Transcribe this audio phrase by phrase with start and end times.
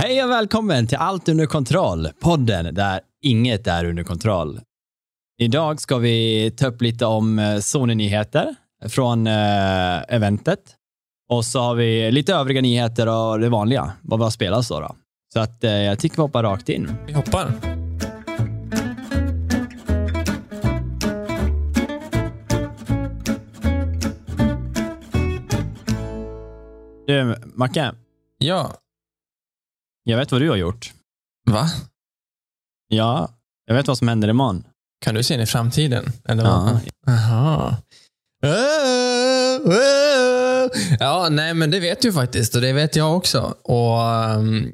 [0.00, 4.60] Hej och välkommen till Allt under kontroll, podden där inget är under kontroll.
[5.38, 8.54] Idag ska vi ta upp lite om eh, Sony-nyheter
[8.88, 10.60] från eh, eventet.
[11.28, 14.80] Och så har vi lite övriga nyheter och det vanliga, vad vi har spelat så
[14.80, 14.96] då.
[15.32, 16.90] Så att eh, jag tycker vi hoppar rakt in.
[17.06, 17.52] Vi hoppar.
[27.06, 27.92] Du, Macke,
[28.38, 28.72] Ja.
[30.10, 30.92] Jag vet vad du har gjort.
[31.50, 31.68] Va?
[32.88, 33.28] Ja,
[33.66, 34.64] jag vet vad som händer imorgon.
[35.04, 36.12] Kan du se in i framtiden?
[36.24, 36.80] Eller Ja.
[37.04, 37.14] vad?
[37.14, 37.76] Jaha.
[41.00, 43.54] Ja, nej men det vet du faktiskt och det vet jag också.
[43.62, 44.72] Och ehm,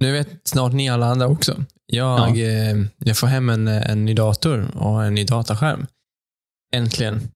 [0.00, 1.64] nu vet snart ni alla andra också.
[1.86, 5.86] Jag, eh, jag får hem en, en ny dator och en ny dataskärm.
[6.74, 7.28] Äntligen.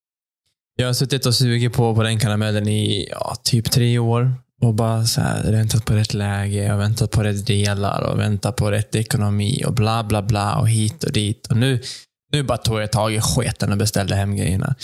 [0.76, 4.74] Jag har suttit och sugit på, på den karamellen i ja, typ tre år och
[4.74, 8.70] bara så här, väntat på rätt läge och väntat på rätt delar och väntat på
[8.70, 11.46] rätt ekonomi och bla bla bla och hit och dit.
[11.46, 11.80] Och nu,
[12.32, 14.74] nu bara tog jag tag i sketen och beställde hem grejerna.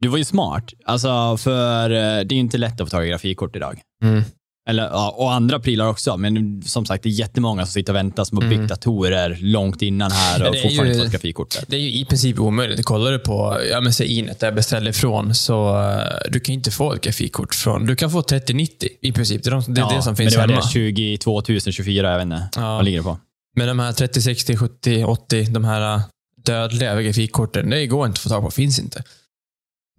[0.00, 3.06] Du var ju smart, alltså för eh, det är ju inte lätt att få tag
[3.06, 3.80] i grafikkort idag.
[4.02, 4.22] Mm.
[4.68, 7.96] Eller, ja, och andra prylar också, men som sagt, det är jättemånga som sitter och
[7.96, 8.66] väntar som har byggt Mm.
[8.66, 11.64] datorer långt innan här Ja, och fortfarande inte fått grafikkortet.
[11.68, 12.84] Det är ju i princip omöjligt.
[12.84, 15.96] Kollar du på ja, men säg Inet där jag beställde ifrån, så uh,
[16.30, 17.86] du kan inte få ett grafikkort från...
[17.86, 19.42] Du kan få 3090 i princip.
[19.44, 20.66] Det är, de, det, är det som finns men det var hemma.
[20.66, 22.48] det 22 024, jag vet inte.
[22.56, 22.76] Ja.
[22.76, 23.18] Vad ligger det på?
[23.56, 26.02] Men de här 30, 60, 70, 80, de här uh,
[26.44, 28.50] dödliga grafikkorten, det går inte att få tag på.
[28.50, 29.02] Finns inte.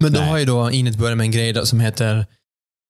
[0.02, 0.29] Men då Nej.
[0.29, 2.25] har ju då Inet börjat med en grej som heter,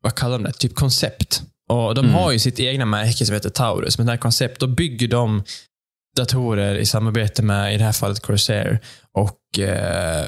[0.03, 0.51] vad kallar de det?
[0.51, 1.43] Typ koncept.
[1.69, 2.15] Och de Mm.
[2.15, 3.97] har ju sitt egna märke som heter Taurus.
[3.97, 5.43] Men det här koncept, då bygger de
[6.15, 8.79] datorer i samarbete med, i det här fallet, Corsair
[9.13, 10.21] och eh,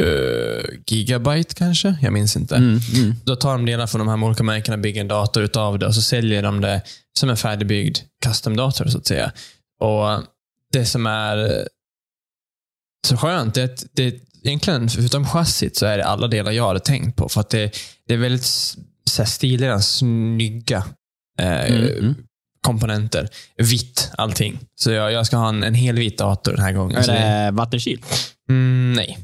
[0.00, 1.96] eh, Gigabyte kanske?
[2.02, 2.56] Jag minns inte.
[2.56, 3.14] Mm, mm.
[3.24, 5.94] Då tar de delar från de här olika märkena, bygger en dator utav det och
[5.94, 6.82] så säljer de det
[7.18, 9.32] som en färdigbyggd custom-dator så att säga.
[9.80, 10.22] Och
[10.72, 11.68] det som är
[13.06, 16.80] så skönt är att det egentligen, förutom chassit, så är det alla delar jag hade
[16.80, 17.28] tänkt på.
[17.28, 17.72] För att det,
[18.06, 18.74] det är väldigt
[19.08, 20.84] så här, stiliga, snygga
[21.40, 22.14] eh, Mm, mm.
[22.60, 23.28] komponenter.
[23.56, 24.58] Vitt, allting.
[24.80, 26.96] Så jag, jag ska ha en, en helvit dator den här gången.
[26.96, 28.02] Är det, det vattenkyl?
[28.50, 29.18] mm, nej.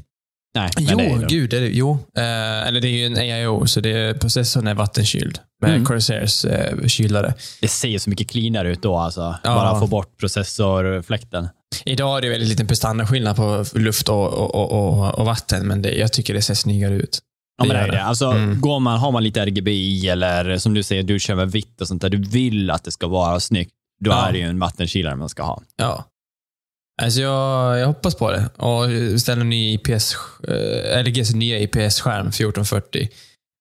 [0.55, 1.25] Nej, Jo, det är det.
[1.25, 1.53] gud.
[1.53, 1.91] Är det, jo.
[2.17, 5.39] Eh, eller det är ju en AIO, så det är, processorn är vattenkyld.
[5.61, 5.85] Med Mm.
[5.85, 7.33] Corsairs eh, kylare.
[7.61, 9.35] Det ser ju så mycket cleanare ut då, alltså.
[9.43, 9.55] Ja.
[9.55, 11.47] Bara få bort processorfläkten.
[11.85, 15.81] Idag är det väldigt liten prestandaskillnad på luft och, och, och, och, och vatten, men
[15.81, 17.19] det, jag tycker det ser snyggare ut.
[17.57, 18.03] Ja, men det är det.
[18.03, 18.61] Alltså, Mm.
[18.61, 21.87] går man, har man lite RGBI eller som du säger, du kör med vitt och
[21.87, 24.27] sånt där, du vill att det ska vara snyggt, då Ja.
[24.27, 25.61] är det ju en vattenkylare man ska ha.
[25.75, 26.05] Ja.
[27.01, 28.49] Alltså jag, jag hoppas på det.
[28.57, 30.15] Och ställa en ny IPS,
[30.47, 33.09] eh, LGs nya IPS-skärm 1440.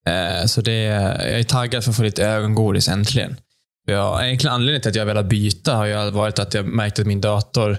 [0.06, 3.36] Eh, Så det, jag är taggad för att få lite ögongodis äntligen.
[3.86, 7.06] Jag, egentligen anledningen till att jag velat byta har ju varit att jag märkt att
[7.06, 7.78] min dator,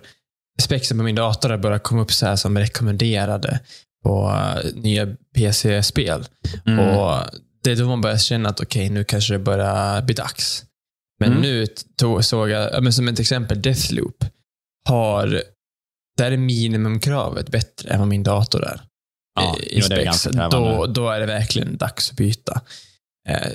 [0.61, 3.59] spexen på min dator har börjat komma upp så här som rekommenderade
[4.05, 4.29] på
[4.63, 6.25] eh, nya PC-spel.
[6.65, 6.79] Mm.
[6.89, 7.19] Och
[7.63, 10.65] Det är då man börjar känna att okej, nu kanske det börjar bli dags.
[11.19, 11.41] Men Mm.
[11.41, 11.65] nu
[12.01, 14.25] to- såg jag, ja, men som ett exempel, Deathloop
[14.89, 15.43] har,
[16.17, 18.81] där är minimumkravet bättre än vad min dator är.
[19.39, 20.57] ja, i- krävande.
[20.57, 22.61] då, då är det verkligen dags att byta.
[23.29, 23.51] Eh,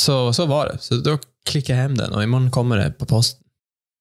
[0.00, 0.78] Så, så var det.
[0.80, 3.43] Så då klickade jag hem den och imorgon kommer det på posten.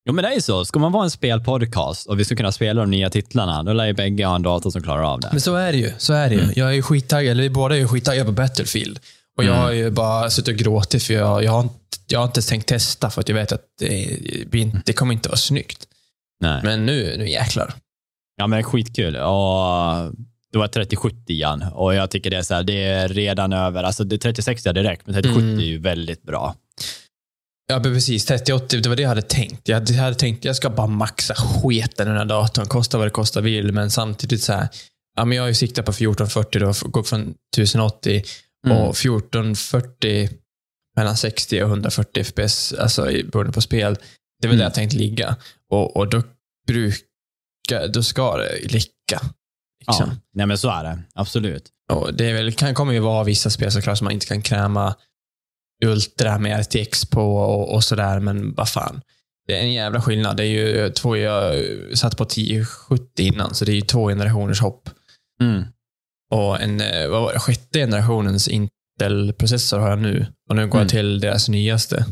[0.06, 0.66] Jo, men det är ju så.
[0.66, 3.86] Ska man vara en spelpodcast och vi ska kunna spela de nya titlarna, då lär
[3.86, 5.30] ju bägge ha en dator som klarar av det.
[5.32, 5.92] Men så är det ju.
[5.98, 6.42] Så är det ju.
[6.42, 6.54] Mm.
[6.56, 9.00] Jag är skittaggad, eller vi båda är ju skittaggade på Battlefield.
[9.38, 9.64] Och jag Mm.
[9.64, 11.76] har ju bara suttit och gråtit för jag, jag, har inte,
[12.08, 15.30] jag har inte tänkt testa för att jag vet att det, inte- det kommer inte
[15.30, 15.88] vara snyggt.
[16.42, 16.62] Nej.
[16.64, 17.74] Men nu, nu jäklar.
[18.38, 19.16] Ja, men är skitkul.
[19.16, 20.12] Och
[20.52, 23.84] det var 3070 igen och jag tycker det är så här, det är redan över,
[23.84, 25.60] alltså det 3060 hade räckt, men 3070 Mm.
[25.60, 26.56] är ju väldigt bra.
[27.68, 28.26] Ja, precis.
[28.26, 29.68] 3080, det var det jag hade tänkt.
[29.68, 32.66] Jag hade, jag hade tänkt jag ska bara maxa sketen i den här datorn.
[32.68, 34.68] Kosta vad det kostar vill, men samtidigt så här.
[35.16, 38.24] Ja, men jag har ju siktat på 1440 då, gått från 1080
[38.66, 38.78] Mm.
[38.78, 40.30] och 1440
[40.96, 43.94] mellan 60 och 140 FPS, alltså beroende på spel.
[44.42, 44.58] Det är väl Mm.
[44.58, 45.36] där jag tänkt ligga.
[45.70, 46.24] Och, och då
[46.68, 49.22] brukar, då ska det läcka.
[49.88, 50.10] Liksom.
[50.10, 51.00] Ja, nej men så är det.
[51.16, 51.70] Absolut.
[51.92, 54.42] Och det är väl, kan, kommer ju vara vissa spel såklart som man inte kan
[54.42, 54.96] kräma
[55.86, 59.02] Ultra med RTX på och, och sådär, men vad fan.
[59.48, 60.38] Det är en jävla skillnad.
[60.38, 61.56] Det är ju två, jag
[61.94, 64.90] satt på 1070 innan, så det är ju två generationers hopp.
[65.42, 65.64] Mm.
[66.32, 70.26] Och en, eh, vad var det, sjätte generationens Intel-processor har jag nu.
[70.50, 70.82] Och nu går Mm.
[70.82, 72.06] jag till deras nyaste.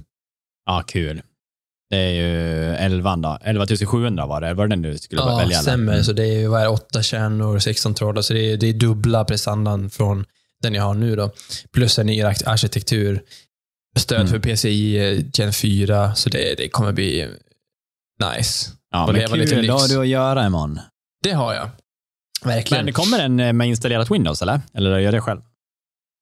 [0.66, 1.22] Ja, kul.
[1.90, 3.38] Det är ju 11 då.
[3.44, 4.54] 11700 var det.
[4.54, 5.44] Var det den du skulle Ja, välja?
[5.44, 5.56] eller?
[5.56, 5.94] stämmer.
[5.94, 6.04] Mm.
[6.04, 8.68] Så det är ju vad är det, åtta kärnor, 16 trådar, så det är, det
[8.68, 10.26] är dubbla prestandan från
[10.64, 11.16] den jag har nu.
[11.16, 11.32] då.
[11.74, 13.22] Plus en ny ark- arkitektur.
[14.00, 14.32] Stöd Mm.
[14.32, 17.28] för PCI eh, Gen 4, så det, det kommer bli
[18.38, 18.70] nice.
[18.92, 19.68] Ja, Och men leva lite kul.
[19.68, 20.80] Då har du att göra imorgon.
[21.24, 21.70] Det har jag.
[22.46, 22.86] Verkligen.
[22.86, 24.62] Men kommer den eh, med installerat Windows, eller?
[24.74, 25.42] Eller gör det själv?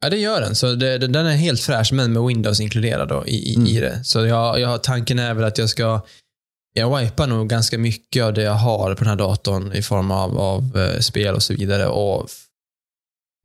[0.01, 0.55] Ja, det gör den.
[0.55, 3.67] Så det, den är helt fräsch, men med Windows inkluderad då, i, Mm.
[3.67, 4.03] i det.
[4.03, 6.01] Så jag, jag, tanken är väl att jag ska
[6.73, 10.11] jag wipar nog ganska mycket av det jag har på den här datorn i form
[10.11, 11.87] av, av eh, spel och så vidare.
[11.87, 12.29] Och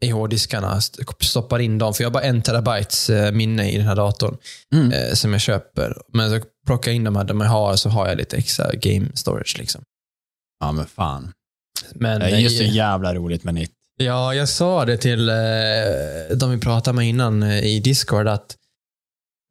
[0.05, 1.95] i hårddiskarna, st- stoppar in dem.
[1.95, 4.37] För jag har bara en terabytes eh, minne i den här datorn
[4.75, 4.93] Mm.
[4.93, 5.95] eh, som jag köper.
[6.12, 8.73] Men så plockar jag in de här de jag har, så har jag lite extra
[8.73, 9.56] game storage.
[9.59, 9.83] Liksom.
[10.61, 11.33] Ja, men fan.
[11.95, 13.71] Men, Det är ju så eh, jävla roligt med nytt.
[13.97, 15.35] Ja, jag sa det till eh,
[16.37, 18.57] de vi pratade med innan eh, i Discord att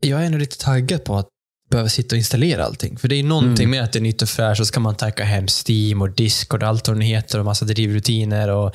[0.01, 1.27] jag är nog lite taggad på att
[1.69, 2.97] behöva sitta och installera allting.
[2.97, 3.69] För det är någonting Mm.
[3.71, 6.09] med att det är nytt och fräscht och så kan man tacka hem Steam och
[6.11, 8.73] Discord och allt vad det heter och massa drivrutiner och,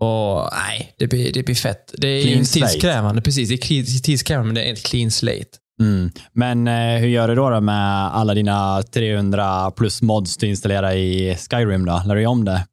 [0.00, 1.94] och nej, det blir, det blir fett.
[1.96, 2.72] Det är Clean slate.
[2.72, 3.48] tidskrävande, precis.
[3.48, 5.48] Det är tidskrävande, men det är ett clean slate.
[5.80, 6.10] Mm.
[6.32, 10.92] Men eh, hur gör du då, då med alla dina 300 plus mods du installerar
[10.96, 11.84] i Skyrim?
[11.84, 12.02] då?
[12.06, 12.66] Lär du dig om det?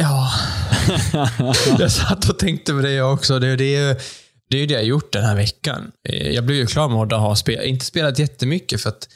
[0.00, 0.30] Ja,
[1.78, 3.38] jag satt och tänkte på det också.
[3.38, 3.96] Det, det, är, ju-
[4.50, 5.92] det är det jag gjort den här veckan.
[6.08, 9.08] Eh, Jag blev ju klar med att ha spel, inte spelat jättemycket för att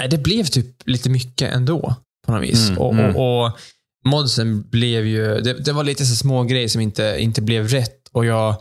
[0.00, 1.94] nej, det blev typ lite mycket ändå
[2.26, 2.68] på något vis.
[2.68, 3.16] Mm, och, mm.
[3.16, 3.58] och, och
[4.06, 8.08] modsen blev ju, det, det var lite så små grejer som inte, inte blev rätt
[8.12, 8.56] och jag,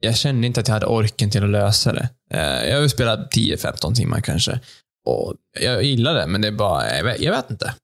[0.00, 2.08] jag kände inte att jag hade orken till att lösa det.
[2.34, 4.60] Eh, Jag har spelat 10-15 timmar kanske.
[5.06, 7.74] Och jag gillar det, men det är bara, jag vet, jag vet inte.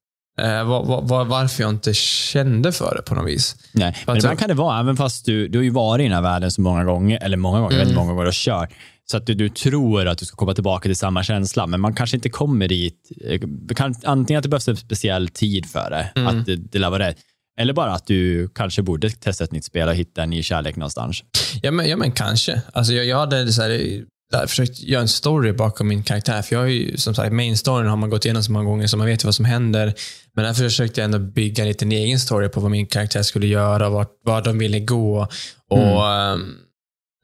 [0.42, 3.56] Var, var, var, varför jag inte kände för det på något vis.
[3.72, 6.12] Nej, men ibland kan det vara, även fast du, du har ju varit i den
[6.12, 7.88] här världen så många gånger, eller många gånger, Mm.
[7.88, 8.70] hur många gånger har kört,
[9.10, 11.94] så att du, du tror att du ska komma tillbaka till samma känsla, men man
[11.94, 13.10] kanske inte kommer dit.
[13.24, 13.40] Eh,
[13.76, 16.26] Kan, antingen att det behövs en speciell tid för det, Mm.
[16.40, 17.16] att det, det lär vara rätt,
[17.60, 20.76] eller bara att du kanske borde testa ett nytt spel och hitta en ny kärlek
[20.76, 21.22] någonstans.
[21.62, 22.62] Ja, men, ja, men kanske.
[22.72, 26.42] Alltså, jag, jag hade så här, där, försökt göra en story bakom min karaktär.
[26.42, 28.86] För jag har ju, som sagt, main storyn har man gått igenom så många gånger
[28.86, 29.94] så man vet vad som händer.
[30.34, 33.46] Men därför försökte jag ändå bygga en liten egen story på vad min karaktär skulle
[33.46, 35.28] göra, vart, vart de ville gå.
[35.70, 36.54] Och ehm,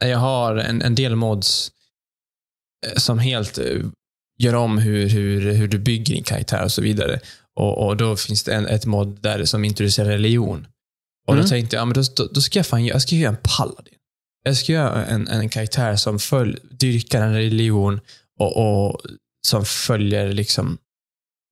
[0.04, 1.75] Jag har en, en del mods eh,
[2.96, 3.64] som helt eh,
[4.38, 7.20] gör om hur, hur, hur du bygger din karaktär och så vidare.
[7.56, 10.66] Och, och Då finns det en, ett mod där som introducerar religion.
[11.26, 11.44] Och Mm.
[11.44, 13.94] Då tänkte jag, ja, men då, då, ska jag fan jag ska göra en paladin.
[14.44, 18.00] Jag ska göra en, en karaktär som följ, dyrkar en religion
[18.38, 18.56] och,
[18.86, 19.00] och
[19.48, 20.78] som följer liksom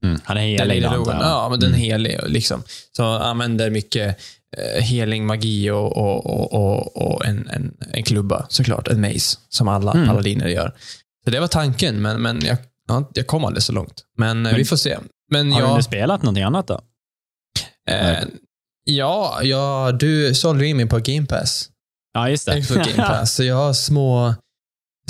[0.05, 0.21] Mm.
[0.25, 0.99] Han är den helig, religionen.
[0.99, 1.23] antar jag.
[1.31, 1.81] Ja, men den Mm.
[1.81, 2.21] helig.
[2.26, 2.62] Liksom.
[2.97, 4.19] Så använder mycket
[4.56, 8.88] eh, heling, magi och, och, och, och, och en, en, en klubba såklart.
[8.88, 10.06] En mace, som alla Mm.
[10.09, 10.75] paladiner gör.
[11.25, 12.56] Så det var tanken, men, men jag,
[12.88, 14.05] ja, jag kom aldrig så långt.
[14.19, 14.99] Men, eh, Men- vi får se.
[15.31, 16.81] Men Har jag, du spelat någonting annat då?
[17.91, 18.25] eh,
[18.85, 21.71] ja, ja, du sålde in mig på Game Pass.
[22.15, 22.62] Ja, just det.
[22.62, 23.35] Xbox Game Pass.
[23.35, 24.35] Så jag har små,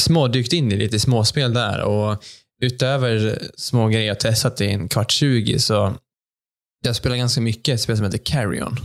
[0.01, 1.81] små dykt in i lite småspel där.
[1.83, 2.25] Och
[2.63, 5.95] utöver små grejer jag testat i en kvart 20 så
[6.85, 8.77] jag spelar ganska mycket ett spel som heter Carrion.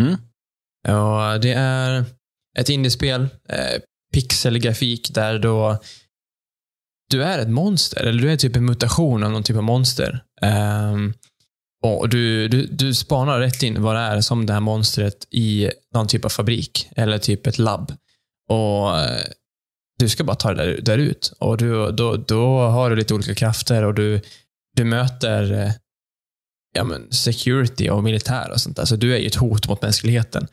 [0.00, 0.12] Mm.
[0.98, 2.04] Och det är
[2.58, 3.80] ett indiespel, eh,
[4.12, 5.78] pixelgrafik där då
[7.10, 10.24] du är ett monster, eller du är typ en mutation av någon typ av monster.
[10.92, 11.14] Um,
[11.82, 15.70] och du, du, du spanar rätt in vad det är som det här monstret i
[15.94, 17.92] någon typ av fabrik, eller typ ett labb.
[18.48, 19.20] Och eh,
[19.98, 21.32] Du ska bara ta det där, där ut.
[21.38, 24.20] Och du, då, då har du lite olika krafter och du,
[24.76, 25.72] du möter eh,
[26.74, 28.84] ja, men security och militär och sånt där.
[28.84, 30.46] Så du är ju ett hot mot mänskligheten.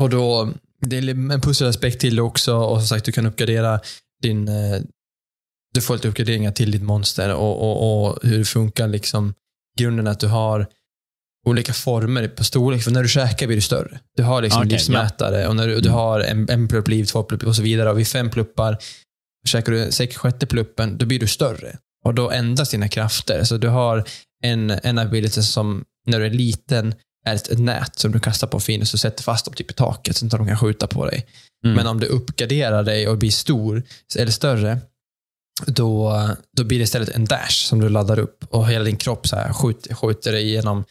[0.00, 3.80] Och då, det är en pusselaspekt till det också och som sagt, du kan uppgradera
[4.22, 4.48] din...
[4.48, 4.80] Eh,
[5.76, 8.88] du får lite uppgraderingar till ditt monster och, och, och hur det funkar.
[8.88, 9.34] liksom
[9.78, 10.66] Grunden att du har
[11.46, 12.82] olika former på storlek.
[12.82, 13.98] För när du käkar blir du större.
[14.16, 15.92] Du har liksom Okej, livsmätare och när du, du Mm.
[15.92, 17.90] har en, en plupp liv, två plupp och så vidare.
[17.90, 18.78] Och vid fem pluppar,
[19.46, 21.78] käkar du sex, sjätte pluppen, då blir du större.
[22.04, 23.44] Och då ändras dina krafter.
[23.44, 24.04] Så du har
[24.42, 26.94] en, en ability som när du är liten
[27.26, 29.70] är ett, ett nät som du kastar på en fiende så sätter fast dem typ
[29.70, 31.26] i taket så inte de kan skjuta på dig.
[31.64, 31.76] Mm.
[31.76, 33.82] Men om du uppgraderar dig och blir stor
[34.18, 34.78] eller större,
[35.66, 36.22] då,
[36.56, 39.36] då blir det istället en dash som du laddar upp och hela din kropp så
[39.36, 40.84] här skjuter, skjuter dig igenom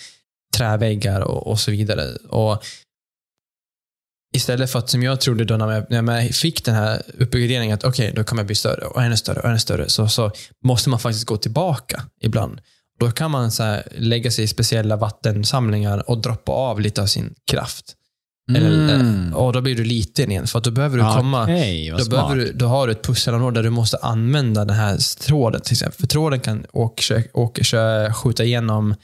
[0.55, 2.15] träväggar och, och så vidare.
[2.15, 2.63] Och
[4.35, 7.75] Istället för att, som jag trodde då när jag, när jag fick den här uppgraderingen,
[7.75, 10.31] att okej, då kommer jag bli större och ännu större och ännu större, så, så
[10.63, 12.61] måste man faktiskt gå tillbaka ibland.
[12.99, 17.05] Då kan man så här, lägga sig i speciella vattensamlingar och droppa av lite av
[17.05, 17.95] sin kraft.
[18.53, 19.33] Eller, Mm.
[19.33, 22.09] och då blir du liten igen, för att då behöver du komma Okej, vad då,
[22.09, 25.73] behöver du, då har du ett pusselområde där du måste använda den här tråden till
[25.73, 25.99] exempel.
[25.99, 27.63] För tråden kan åka, åka,
[28.13, 28.95] skjuta igenom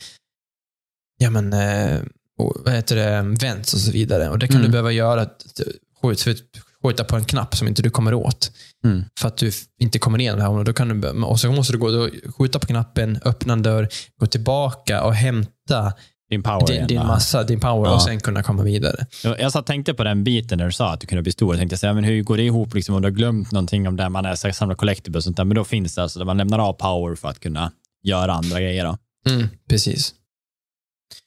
[1.18, 2.00] ja, men, eh,
[2.38, 4.30] vad heter det, vents och så vidare.
[4.30, 4.66] Och det kan Mm.
[4.66, 5.28] du behöva göra.
[6.02, 6.36] Skjut, för
[6.84, 8.52] skjuta på en knapp som inte du kommer åt.
[8.86, 9.04] Mm.
[9.20, 10.52] För att du inte kommer igenom det här.
[10.52, 13.62] Och, då kan du, och så måste du gå, då, skjuta på knappen, öppna en
[13.64, 13.88] dörr,
[14.20, 15.94] gå tillbaka och hämta
[16.32, 17.96] Din power din, din massa, din power Ja.
[17.96, 19.06] och sen kunna komma vidare.
[19.24, 21.54] Jag satt och tänkte på den biten när du sa att du kunde bli stor.
[21.54, 23.96] Jag tänkte säga, men hur går det ihop liksom, om du har glömt någonting om
[23.96, 25.44] det man är samlar collectibles och sånt där.
[25.44, 27.72] Men då finns det alltså där man lämnar av power för att kunna
[28.04, 28.86] göra andra grejer.
[28.86, 28.98] Då.
[29.30, 30.14] Mm, precis.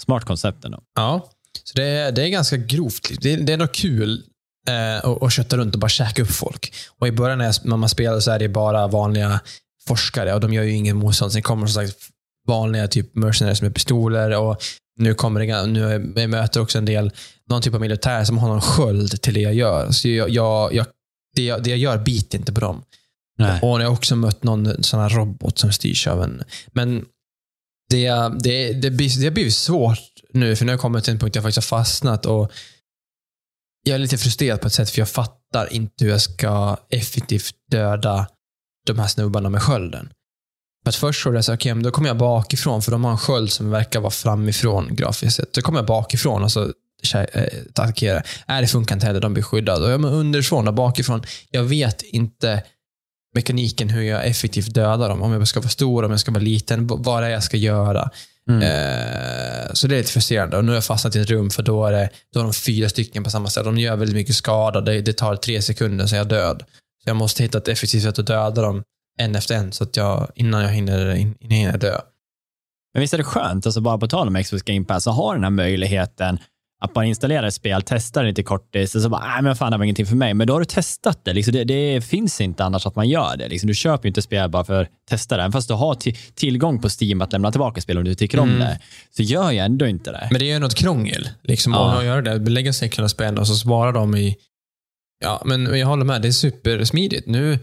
[0.05, 0.81] Smart koncept ändå.
[0.97, 1.31] Ja,
[1.65, 3.11] så det, är- det är ganska grovt.
[3.21, 4.23] Det, det är nog kul
[4.69, 6.75] eh, att, att kötta runt och bara käka upp folk.
[6.99, 9.41] Och I början när man spelar så är det bara vanliga
[9.89, 11.33] forskare och de gör ju ingen motstånd.
[11.33, 11.99] Sen kommer som sagt
[12.47, 14.57] vanliga typ mercenaries med pistoler och
[14.97, 17.13] nu kommer det, nu jag möter också en del,
[17.51, 19.91] någon typ av militär som har någon sköld till det jag gör.
[19.91, 20.87] Så jag, jag, jag,
[21.37, 22.83] det, jag, det jag gör biter inte på dem.
[23.39, 23.61] Nej.
[23.63, 26.43] Och jag har också mött någon sån här robot som styrs av en...
[26.73, 27.05] Men
[27.91, 28.09] det,
[28.41, 29.99] det, det, blir, det blivit svårt
[30.33, 32.53] nu, för nu har jag kommit till en punkt där jag faktiskt har fastnat och
[33.87, 37.55] jag är lite frustrerad på ett sätt, för jag fattar inte hur jag ska effektivt
[37.71, 38.27] döda
[38.87, 40.13] de här snubbarna med skölden.
[40.85, 43.19] Att först trodde jag så okej, men då kommer jag bakifrån, för de har en
[43.19, 45.53] sköld som verkar vara framifrån grafiskt sett.
[45.53, 46.63] Då kommer jag bakifrån och så
[47.15, 48.27] eh, attackerar.
[48.47, 49.87] Är det funkar inte heller, de blir skyddade.
[49.87, 51.23] Och jag men underifrån och bakifrån.
[51.51, 52.63] Jag vet inte
[53.35, 55.23] mekaniken hur jag effektivt dödar dem.
[55.23, 57.57] Om jag ska vara stor, om jag ska vara liten, vad det är jag ska
[57.57, 58.11] göra.
[58.51, 58.63] Mm.
[58.63, 60.57] Eh, så det är lite frustrerande.
[60.57, 62.53] Och nu har jag fastnat i ett rum för då är, det, då är de
[62.53, 63.65] fyra stycken på samma ställe.
[63.65, 64.81] De gör väldigt mycket skada.
[64.81, 66.65] Det, det tar tre sekunder så är jag död.
[67.05, 68.83] Så jag måste hitta ett effektivt sätt att döda dem
[69.19, 71.99] en efter en så att jag, innan jag hinner, in, innan jag hinner dö.
[72.95, 75.33] Men visst är det skönt, alltså bara på tal om Xbox Game Pass, att ha
[75.35, 76.39] den här möjligheten
[76.81, 79.71] att bara installera ett spel, testa det lite kortis och så bara, nej men fan
[79.73, 80.35] det var ingenting för mig.
[80.35, 81.33] Men då har du testat det.
[81.33, 83.49] Liksom det, det finns inte annars att man gör det.
[83.49, 85.43] Liksom du köper ju inte spel bara för att testa det.
[85.43, 88.41] Även fast du har ti- tillgång på Steam att lämna tillbaka spel om du tycker
[88.41, 88.61] om Mm.
[88.61, 88.79] det,
[89.11, 90.29] så gör jag ändå inte det.
[90.31, 91.29] Men det är ju något krångel.
[91.43, 91.99] Liksom, Ja.
[91.99, 92.51] Att göra det.
[92.51, 94.37] Lägga säcklarna spänn och så spara dem i...
[95.25, 96.23] Ja, men jag håller med.
[96.23, 97.27] Det är supersmidigt.
[97.29, 97.59] Nu...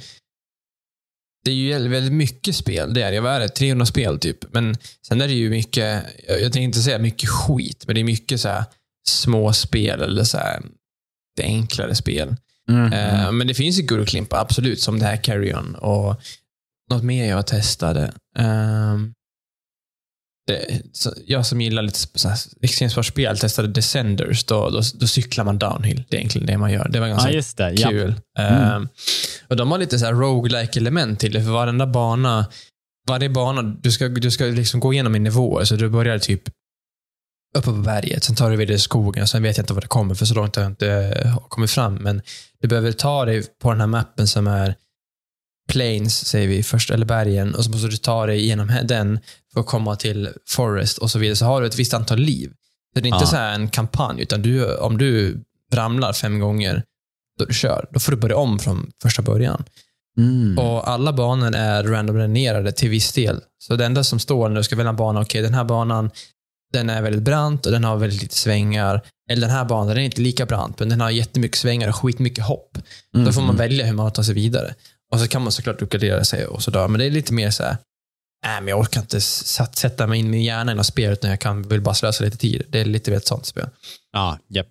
[1.43, 2.93] Det är ju väldigt mycket spel.
[2.93, 3.19] Det är det.
[3.19, 3.49] Vad är det?
[3.49, 4.53] 300 spel typ.
[4.53, 4.75] Men
[5.07, 8.41] sen är det ju mycket, jag tänkte inte säga mycket skit, men det är mycket
[8.41, 8.63] så här
[9.07, 10.61] små spel eller så här,
[11.35, 12.35] det enklare spel.
[12.69, 12.93] Mm.
[12.93, 16.21] Eh, men det finns ju guldklimpar, absolut, som det här Carry On och
[16.89, 18.13] något mer jag testade.
[18.37, 19.13] Ehm,
[20.51, 20.81] det,
[21.25, 21.99] jag som gillar lite
[22.61, 24.43] extremsportspel testade Descenders.
[24.43, 26.03] Då, då, då cyklar man downhill.
[26.09, 26.89] Det är egentligen det man gör.
[26.89, 27.71] Det var ganska.
[27.71, 27.89] Ja.
[27.89, 28.15] kul.
[28.39, 28.53] Mm.
[28.53, 28.87] Ehm,
[29.47, 32.45] och de har lite så här roguelike element till det, för varenda bana,
[33.07, 36.41] varje bana, du ska, du ska liksom gå igenom i nivåer, så du börjar typ
[37.57, 39.87] uppe på berget, sen tar du vidare i skogen, sen vet jag inte vad det
[39.87, 42.21] kommer, för så långt har jag inte eh, kommit fram, men
[42.61, 44.75] du behöver ta dig på den här mappen som är
[45.71, 49.19] plains, säger vi först, eller bergen, och så måste du ta dig igenom den
[49.53, 52.49] för att komma till forest och så vidare, så har du ett visst antal liv.
[52.93, 53.27] Så det är inte Ja.
[53.27, 56.83] så här en kampanj, utan du, om du ramlar fem gånger,
[57.39, 59.63] då du kör, då får du börja om från första början.
[60.17, 60.59] Mm.
[60.59, 63.39] Och alla banor är randomgenererade till viss del.
[63.59, 66.11] Så det enda som står när du ska välja en bana, okej, den här banan
[66.73, 69.01] den är väldigt brant och den har väldigt lite svängar.
[69.29, 71.95] Eller den här banan, den är inte lika brant, men den har jättemycket svängar och
[71.95, 72.77] skitmycket hopp.
[73.13, 73.25] Mm.
[73.25, 74.73] Då får man välja hur man tar sig vidare.
[75.11, 76.87] Och så kan man såklart uppgradera sig och sådär.
[76.87, 77.77] Men det är lite mer så här,
[78.45, 81.29] nej men jag orkar inte satt, sätta mig in med hjärnan i något spel, utan
[81.29, 82.63] jag kan, vill bara slösa lite tid.
[82.69, 83.69] Det är lite mer ett sånt spel.
[84.11, 84.67] Ja, japp.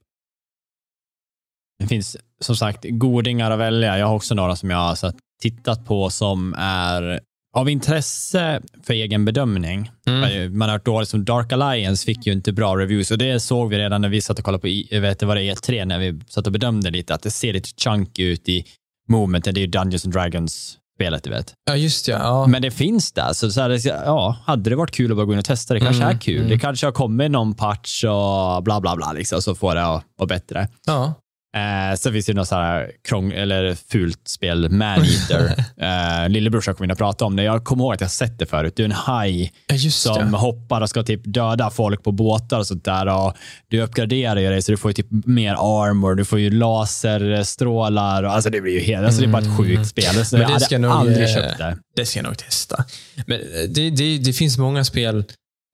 [1.78, 3.98] Det finns som sagt godingar att välja.
[3.98, 7.20] Jag har också några som jag har så, tittat på som är
[7.56, 9.90] av intresse för egen bedömning.
[10.06, 10.58] Mm.
[10.58, 13.70] Man har hört dåligt som Dark Alliance fick ju inte bra reviews och det såg
[13.70, 16.20] vi redan när vi satt och kollade på vet, det var det E3 när vi
[16.28, 18.64] satt och bedömde lite att det ser lite chunky ut i
[19.10, 19.54] momentet.
[19.54, 21.52] Det är ju Dungeons and Dragons spelet, du vet.
[21.64, 22.18] Ja, just ja.
[22.18, 22.46] ja.
[22.46, 25.32] Men det finns där, så, så här, ja, hade det varit kul att bara gå
[25.32, 26.36] in och testa, det kanske Mm, är kul.
[26.36, 26.48] mm.
[26.48, 30.04] Det kanske har kommit någon patch och bla bla bla, liksom, så får det att
[30.18, 30.68] vara bättre.
[30.86, 31.14] ja.
[31.56, 35.64] Eh, sen finns det något så här krång, eller fult spel, Maneater.
[36.24, 37.42] eh, lillebrorsan kom in och pratade om det.
[37.42, 38.72] Jag kommer ihåg att jag sett det förut.
[38.76, 40.38] Du är en haj ja, som det.
[40.38, 43.06] hoppar och ska typ döda folk på båtar och sånt där.
[43.06, 43.34] Och
[43.68, 48.22] du uppgraderar ju dig så du får typ mer armor, du får ju laserstrålar.
[48.22, 50.24] Och, alltså det blir ju helt, alltså det är bara ett sjukt spel.
[50.26, 51.76] Så Men jag det hade ska nog, aldrig eh, köpt det.
[51.96, 52.84] Det ska jag nog testa.
[53.26, 55.24] Men eh, det, det, det finns många spel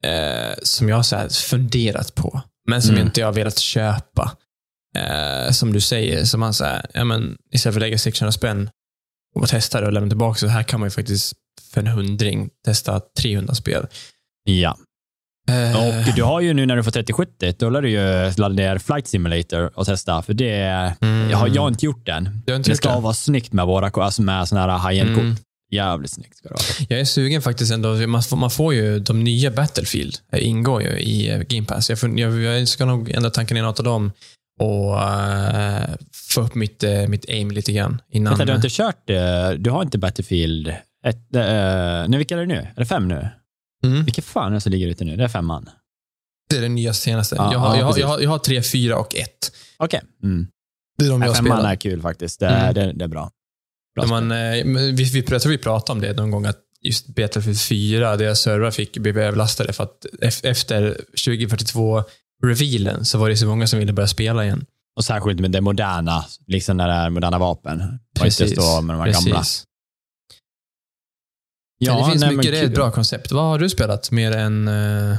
[0.04, 3.06] eh, som jag har så funderat på, men som Mm.
[3.06, 4.32] inte jag har velat köpa.
[4.96, 8.70] Eh, som du säger, som man säger, ja, men istället för att lägga 600 spänn
[9.34, 11.32] och testa det och lämna tillbaka, så här kan man ju faktiskt
[11.72, 13.86] för en hundring testa 300 spel.
[14.44, 14.76] Ja.
[15.50, 18.54] Eh, Och du har ju nu när du får 3070, då lär du ju ladda
[18.54, 20.52] ner Flight Simulator och testa, för det
[21.00, 21.30] mm.
[21.30, 22.06] jag har jag inte gjort
[22.52, 23.00] har inte Det ska det?
[23.00, 25.22] vara snyggt med våra alltså med sådana här high-end-kort.
[25.24, 25.36] Mm.
[25.70, 26.86] Jävligt snyggt ska det vara.
[26.88, 27.94] Jag är sugen faktiskt ändå.
[28.06, 31.90] Man får, man får ju de nya Battlefield, eh, ingår ju i eh, Game Pass.
[31.90, 34.12] Jag, jag, jag ska nog ändå tanka ner något av dem
[34.60, 38.02] och eh, få upp mitt, eh, mitt aim lite grann.
[38.10, 38.30] Innan.
[38.30, 40.68] Vänta, du har inte kört eh, Du har inte Battlefield
[41.04, 41.16] 1?
[41.16, 41.40] Uh,
[42.08, 42.68] nej, vilka är det nu?
[42.76, 43.28] Är det fem nu?
[43.84, 44.04] Mm.
[44.04, 45.16] Vilka fan är det som ligger ute nu?
[45.16, 45.70] Det är femman?
[46.50, 47.36] Det är den nya senaste.
[47.36, 49.52] Ja, jag, har, ja, jag, har, jag, har, jag, har, tre, fyra och ett.
[49.76, 49.98] Okej.
[49.98, 50.30] Okay.
[50.30, 50.46] Mm.
[50.98, 51.72] Det är de jag femman spelar.
[51.72, 52.40] är kul faktiskt.
[52.40, 52.74] Det, mm.
[52.74, 53.30] det, det är bra.
[53.94, 57.60] bra man, vi, vi, jag tror vi pratade om det någon gång, att just Battlefield
[57.60, 60.06] 4, deras servrar fick blev överlastade för att
[60.42, 62.04] efter 2042
[62.44, 64.66] revealen så var det så många som ville börja spela igen.
[64.96, 67.98] Och särskilt med det moderna, liksom när det är moderna vapen.
[68.20, 68.40] Precis.
[68.40, 69.42] Och inte stå med de här gamla.
[71.78, 73.32] Ja, det finns nej, mycket, det är ett bra koncept.
[73.32, 74.68] Vad har du spelat mer än...
[74.68, 75.16] Uh...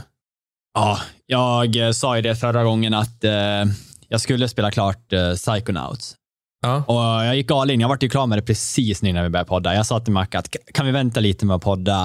[0.74, 3.74] Ja, jag eh, sa ju det förra gången att uh,
[4.08, 6.16] jag skulle spela klart uh, Psychonauts.
[6.62, 6.84] Ja.
[6.88, 7.80] Och jag gick all in.
[7.80, 9.76] Jag var ju klar med det precis nu när vi började podda.
[9.76, 12.04] Jag sa till Mac att kan vi vänta lite med att podda?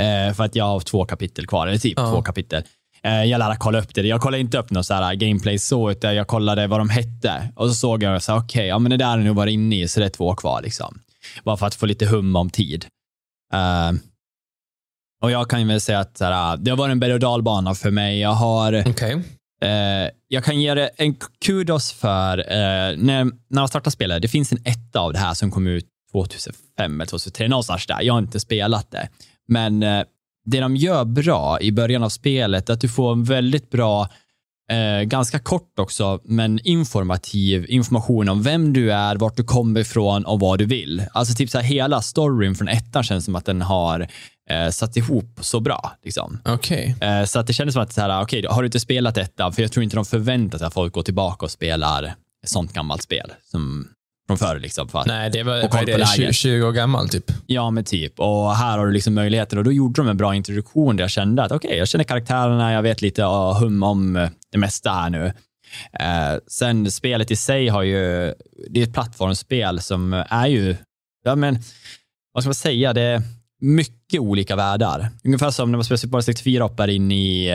[0.00, 2.10] Uh, för att jag har två kapitel kvar, eller typ ja.
[2.10, 2.62] två kapitel.
[3.02, 4.02] Eh, jag lärde kolla upp det.
[4.02, 7.52] Jag kollade inte upp något så här gameplay så, utan jag kollade vad de hette.
[7.56, 9.88] Och så såg jag så okej, ja men det där är nog bara inne i,
[9.88, 11.00] så det är två kvar liksom.
[11.44, 12.86] Bara för att få lite hum om tid.
[13.54, 13.92] Eh,
[15.22, 17.74] och jag kan väl säga att så här, det har varit en berg och dalbana
[17.74, 18.20] för mig.
[18.20, 19.22] Jag har Okej.
[19.62, 24.22] Eh, jag kan ge det en kudos för eh, när, när jag startade spelet.
[24.22, 28.02] Det finns en etta av det här som kom ut 2005 eller 2003, någonstans där.
[28.02, 29.08] Jag har inte spelat det.
[29.48, 29.82] Men
[30.50, 34.08] det de gör bra i början av spelet är att du får en väldigt bra,
[34.70, 40.24] eh, ganska kort också, men informativ information om vem du är, vart du kommer ifrån
[40.24, 41.02] och vad du vill.
[41.12, 44.08] Alltså typ så här, hela storyn från ettan känns som att den har
[44.50, 45.92] eh, satt ihop så bra.
[46.04, 46.38] Liksom.
[46.44, 46.96] Okej.
[47.00, 49.52] Eh, Så att det kändes som att, så här, okej, har du inte spelat detta?
[49.52, 52.02] För jag tror inte de förväntar sig att folk går tillbaka och spelar
[52.42, 53.88] ett sånt gammalt spel som
[54.28, 54.58] från förr.
[54.58, 56.34] Liksom, för Nej, det var, på det, 20, läget.
[56.34, 57.32] 20 år gammal typ.
[57.46, 58.20] Ja, men typ.
[58.20, 61.10] Och här har du liksom möjligheter och då gjorde de en bra introduktion där jag
[61.10, 64.90] kände att okej, jag känner karaktärerna, jag vet lite uh, hum om eh, det mesta
[64.90, 65.32] här nu.
[66.00, 68.34] Eh, sen spelet i sig har ju,
[68.70, 70.76] det är ett plattformsspel som är ju,
[71.24, 71.58] ja men,
[72.32, 73.22] vad ska man säga, det är
[73.60, 75.08] mycket olika världar.
[75.24, 77.46] Ungefär som när man spelar Super Mario 64 hoppar in i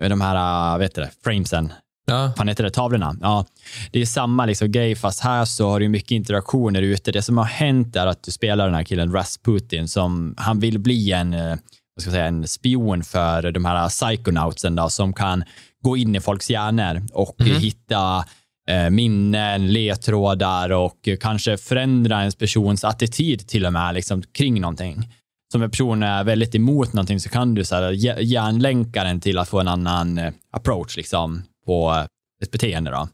[0.00, 1.72] eh, de här, uh, vet du det, framesen,
[2.06, 2.32] Ja.
[2.36, 3.16] fan heter det, tavlorna.
[3.20, 3.46] Ja,
[3.90, 7.12] det är samma liksom grej, fast här så har du mycket interaktioner ute.
[7.12, 10.78] Det som har hänt är att du spelar den här killen Rasputin, som han vill
[10.78, 11.48] bli en, eh,
[11.94, 15.44] vad ska jag säga, en spion för de här psychonautsen då, som kan
[15.84, 18.24] gå in i folks hjärnor och eh, hitta
[18.70, 25.08] eh, minnen, ledtrådar och kanske förändra en persons attityd till och med liksom, kring någonting.
[25.52, 29.20] Som en person är väldigt emot någonting så kan du så här, hj- hjärnlänka den
[29.20, 32.06] till att få en annan eh, approach liksom, på eh,
[32.42, 32.90] ett beteende.
[32.90, 33.08] Då.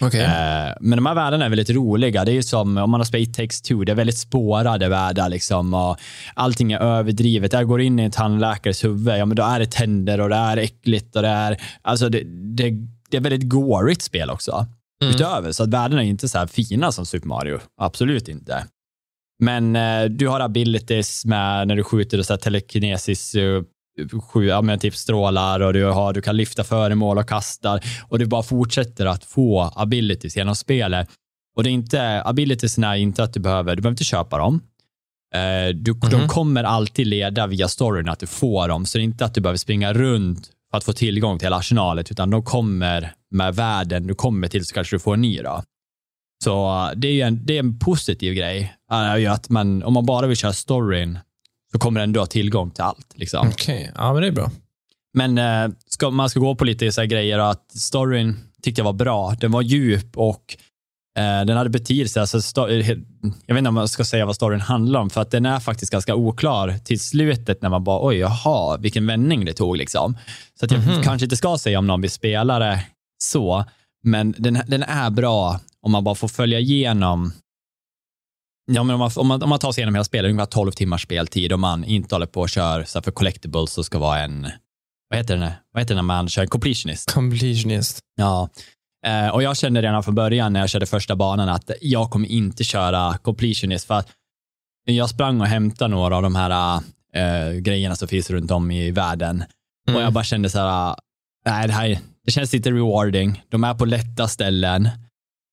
[0.00, 0.20] Okej.
[0.20, 2.24] Eh, men de här världarna är väldigt roliga.
[2.24, 3.84] Det är ju som om man har spelat takes two.
[3.84, 5.28] Det är väldigt spårade världar.
[5.28, 5.98] Liksom, och
[6.34, 7.52] allting är överdrivet.
[7.52, 10.36] Jag går in i en tandläkares huvud, ja, men då är det tänder och det
[10.36, 11.16] är äckligt.
[11.16, 12.22] Och det, är, alltså det,
[12.56, 12.70] det,
[13.10, 14.66] det är väldigt gorigt spel också.
[15.02, 15.14] Mm.
[15.14, 17.58] Utöver, så att världarna är inte så här fina som Super Mario.
[17.80, 18.64] Absolut inte.
[19.42, 23.62] Men eh, du har abilities med när du skjuter och så telekinesis eh,
[24.08, 28.18] sju, ja, men typ strålar och du, har, du kan lyfta föremål och kastar och
[28.18, 31.08] du bara fortsätter att få abilities genom spelet.
[31.56, 34.60] Och det är inte, abilitiesna är inte att du behöver, du behöver inte köpa dem.
[35.34, 36.28] Eh, du, De Mhm.
[36.28, 39.40] kommer alltid leda via storyn att du får dem, så det är inte att du
[39.40, 44.06] behöver springa runt för att få tillgång till hela arsenalet, utan de kommer med världen
[44.06, 45.38] du kommer till så kanske du får en ny.
[45.42, 45.62] Då.
[46.44, 48.74] Så eh, det är, ju en, det är en positiv grej.
[49.30, 51.18] att man, om man bara vill köra storyn
[51.72, 53.06] så kommer den du ha tillgång till allt.
[53.14, 53.48] Liksom.
[53.48, 53.92] Okej.
[53.94, 54.50] Ja, men det är bra.
[55.14, 58.92] Men eh, ska, man ska gå på lite så grejer att storyn tyckte jag var
[58.92, 59.36] bra.
[59.40, 60.56] Den var djup och
[61.18, 62.20] eh, den hade betydelse.
[62.20, 62.88] Alltså, sto- eh,
[63.46, 65.60] jag vet inte om man ska säga vad storyn handlar om, för att den är
[65.60, 69.76] faktiskt ganska oklar till slutet när man bara, oj, jaha, vilken vändning det tog.
[69.76, 70.16] Liksom.
[70.58, 71.02] Så att jag Mhm.
[71.02, 72.84] kanske inte ska säga om någon vill spela det
[73.18, 73.64] så,
[74.02, 77.32] men den, den är bra om man bara får följa igenom
[78.72, 80.72] Ja, men om, man, om, man, om man tar sig igenom hela spelet, ungefär 12
[80.72, 84.18] timmars speltid och man inte håller på och kör så för collectibles så ska vara
[84.20, 84.48] en,
[85.10, 87.12] vad heter det, vad heter det när man kör en completionist?
[87.12, 88.00] Completionist.
[88.16, 88.48] Ja.
[89.06, 92.28] Eh, och jag kände redan från början när jag körde första banan att jag kommer
[92.28, 94.08] inte köra completionist för att
[94.84, 96.82] jag sprang och hämtade några av de här
[97.14, 99.44] eh, grejerna som finns runt om i världen
[99.88, 99.98] Mm.
[100.00, 100.96] och jag bara kände så här,
[101.46, 103.42] nej det här det känns lite rewarding.
[103.48, 104.88] De är på lätta ställen.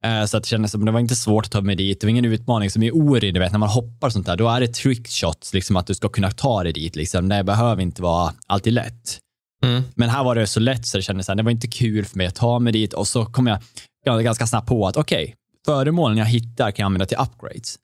[0.06, 2.02] Eh, Så att det kändes som det var inte svårt att ta mig dit.
[2.02, 4.38] Det var ingen utmaning som i Ori, du vet, när man hoppar och sånt där,
[4.38, 6.96] då är det trick shots, liksom att du ska kunna ta dig dit.
[6.96, 7.30] Liksom.
[7.30, 9.20] Det behöver inte vara alltid lätt.
[9.64, 9.84] Mm.
[9.96, 12.18] Men här var det så lätt så det kändes här, det var inte kul för
[12.18, 13.60] mig att ta mig dit och så kom jag
[14.08, 17.76] gan- ganska snabbt på att okej, föremålen jag hittar kan jag använda till upgrades.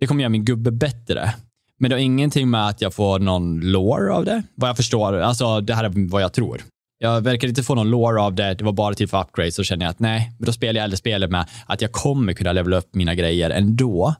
[0.00, 1.34] Det kommer göra min gubbe bättre.
[1.80, 5.12] Men det har ingenting med att jag får någon lore av det, vad jag förstår.
[5.16, 6.60] Alltså, det här är vad jag tror.
[6.98, 8.54] Jag verkar inte få någon lore av det.
[8.54, 9.54] Det var bara till för upgrades.
[9.54, 12.32] Så känner jag att nej, men då spelar jag hellre spelet med att jag kommer
[12.32, 14.14] kunna levela upp mina grejer ändå.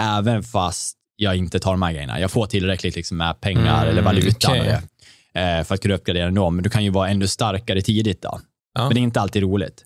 [0.00, 2.20] Även fast jag inte tar de här grejerna.
[2.20, 4.82] Jag får tillräckligt liksom med pengar Mm, eller valuta med
[5.34, 6.50] det, eh, för att kunna uppgradera ändå.
[6.50, 8.40] Men du kan ju vara ännu starkare tidigt då.
[8.74, 8.84] Ja.
[8.84, 9.84] Men det är inte alltid roligt.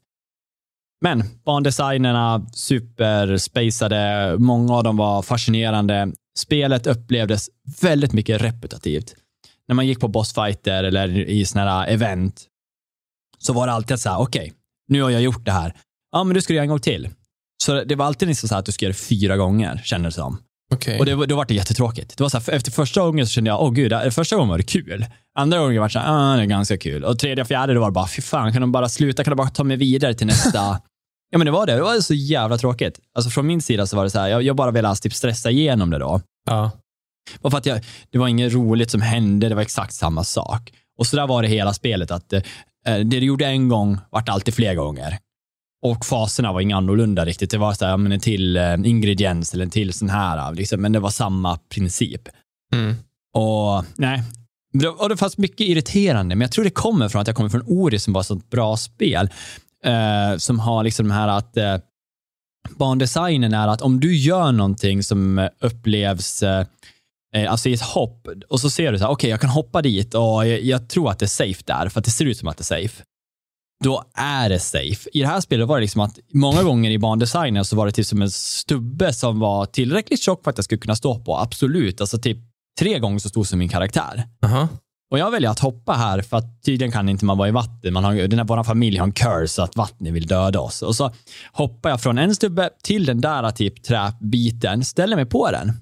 [1.01, 6.13] Men bandesignerna, superspacade, många av dem var fascinerande.
[6.39, 7.51] Spelet upplevdes
[7.83, 9.15] väldigt mycket repetitivt.
[9.71, 12.43] När man gick på bossfighter eller i såna här event
[13.39, 14.53] så var det alltid så här, okej,
[14.89, 15.75] nu har jag gjort det här.
[16.13, 17.09] Ja, men du ska göra en gång till.
[17.65, 20.15] Så det var alltid liksom så här att du ska göra det fyra gånger, kändes
[20.15, 20.39] det som.
[20.75, 20.99] Okej.
[20.99, 22.17] Och det, var- då var det jättetråkigt.
[22.17, 24.49] Det var så här, efter första gången så kände jag, åh gud, det- första gången
[24.51, 25.07] var det kul.
[25.39, 27.05] Andra gången var det så här, ah, det är ganska kul.
[27.05, 29.25] Och tredje och fjärde, då var det bara, fy fan, kan de bara sluta?
[29.25, 30.59] Kan de bara ta mig vidare till nästa?
[31.31, 31.75] ja, men det var det.
[31.75, 33.01] Det var så jävla tråkigt.
[33.15, 35.51] Alltså från min sida så var det så här, jag, jag bara ville typ stressa
[35.51, 36.21] igenom det då.
[36.47, 36.71] Ja.
[37.41, 40.73] Bara för att jag, det var inget roligt som hände, det var exakt samma sak.
[40.99, 42.43] Och så där var det hela spelet, att eh,
[42.85, 45.19] det du gjorde en gång vart alltid fler gånger.
[45.87, 47.51] Och faserna var inga annorlunda riktigt.
[47.51, 50.81] Det var så här, men en till eh, ingrediens eller en till sån här, liksom,
[50.81, 52.29] men det var samma princip.
[52.75, 52.95] Mm.
[53.35, 54.23] Och nej,
[54.73, 57.51] Det- och det fanns mycket irriterande, men jag tror det kommer från att jag kommer
[57.51, 59.31] från Ori som var ett sånt bra spel.
[59.85, 61.77] Eh, som har liksom de här att eh,
[62.79, 66.67] bandesignen är att om du gör någonting som eh, upplevs eh,
[67.37, 69.83] eh, alltså i ett hopp och så ser du så här, okej, jag kan hoppa
[69.83, 72.39] dit och jag, jag tror att det är safe där, för att det ser ut
[72.39, 73.03] som att det är safe.
[73.85, 75.11] Då är det safe.
[75.13, 77.93] I det här spelet var det liksom att många gånger i bandesignen så var det
[77.93, 81.37] typ som en stubbe som var tillräckligt tjock för att jag skulle kunna stå på.
[81.37, 82.01] Absolut.
[82.01, 82.39] Alltså typ
[82.79, 84.25] tre gånger så stor som min karaktär.
[84.45, 84.69] Aha.
[85.11, 87.93] Och jag väljer att hoppa här för att tydligen kan inte man vara i vatten.
[87.93, 90.83] Man har, den här, vår familj har en curse att vattnet vill döda oss.
[90.83, 91.13] Och så
[91.53, 95.73] hoppar jag från en stubbe till den där typ träbiten, ställer mig på den.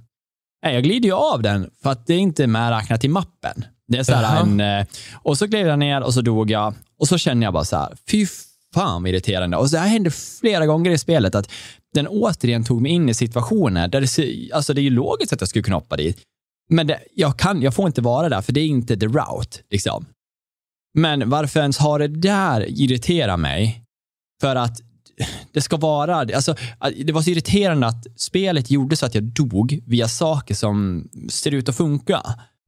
[0.62, 3.64] Nej, jag glider ju av den för att det är inte medräknat i mappen.
[3.88, 4.40] Det är så Jaha.
[4.40, 6.74] en, eh, och så gled jag ner och så dog jag.
[6.98, 8.26] Och så känner jag bara så här, fy
[8.74, 9.56] fan vad irriterande.
[9.56, 11.50] Och så här hände flera gånger i spelet att
[11.94, 15.40] den återigen tog mig in i situationer där det, alltså det är ju logiskt att
[15.40, 16.18] jag skulle kunna hoppa dit.
[16.70, 19.58] Men det, jag, kan, jag får inte vara där, för det är inte the route.
[19.70, 20.06] Liksom.
[20.94, 23.84] Men varför ens ha det där irriterar mig.
[24.40, 24.80] För att
[25.52, 26.54] det ska vara, alltså,
[27.04, 31.54] det var så irriterande att spelet gjorde så att jag dog via saker som ser
[31.54, 32.22] ut att funka.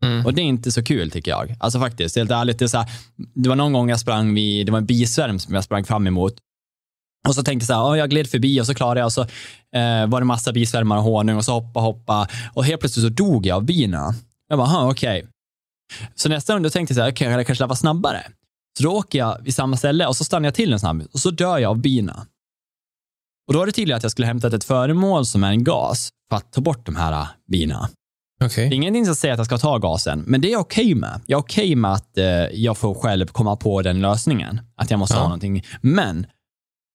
[0.05, 0.27] Mm.
[0.27, 1.57] Och det är inte så kul tycker jag.
[1.61, 2.59] Alltså faktiskt, helt ärligt.
[2.59, 2.91] Det, är så här,
[3.35, 6.07] det var någon gång jag sprang vid, det var en bisvärm som jag sprang fram
[6.07, 6.35] emot.
[7.29, 9.13] Och så tänkte jag så här, "Ja, jag gled förbi och så klarade jag och
[9.13, 9.23] så
[9.77, 12.29] eh, var det massa bisvärmar och honung och så hoppa, hoppa.
[12.53, 14.15] Och helt plötsligt så dog jag av bina.
[14.49, 15.27] Jag bara, "Aha, okej.
[16.15, 18.23] Så nästa gång då tänkte jag så här, okej, jag kanske vara snabbare.
[18.79, 21.21] Så då åker jag vid samma ställe och så stannar jag till en snabb och
[21.21, 22.27] så dör jag av bina.
[23.51, 26.09] Och då var det tydligt att jag skulle hämta ett föremål som är en gas
[26.31, 27.89] för att ta bort de här äh, bina.
[28.45, 28.69] Okej.
[28.69, 30.95] Det är ingenting som säger att jag ska ta gasen, men det är jag okej
[30.95, 31.21] med.
[31.27, 34.61] Jag är okej med att eh, jag får själv komma på den lösningen.
[34.77, 35.21] Att jag måste Ja.
[35.21, 35.65] ha någonting.
[35.81, 36.27] Men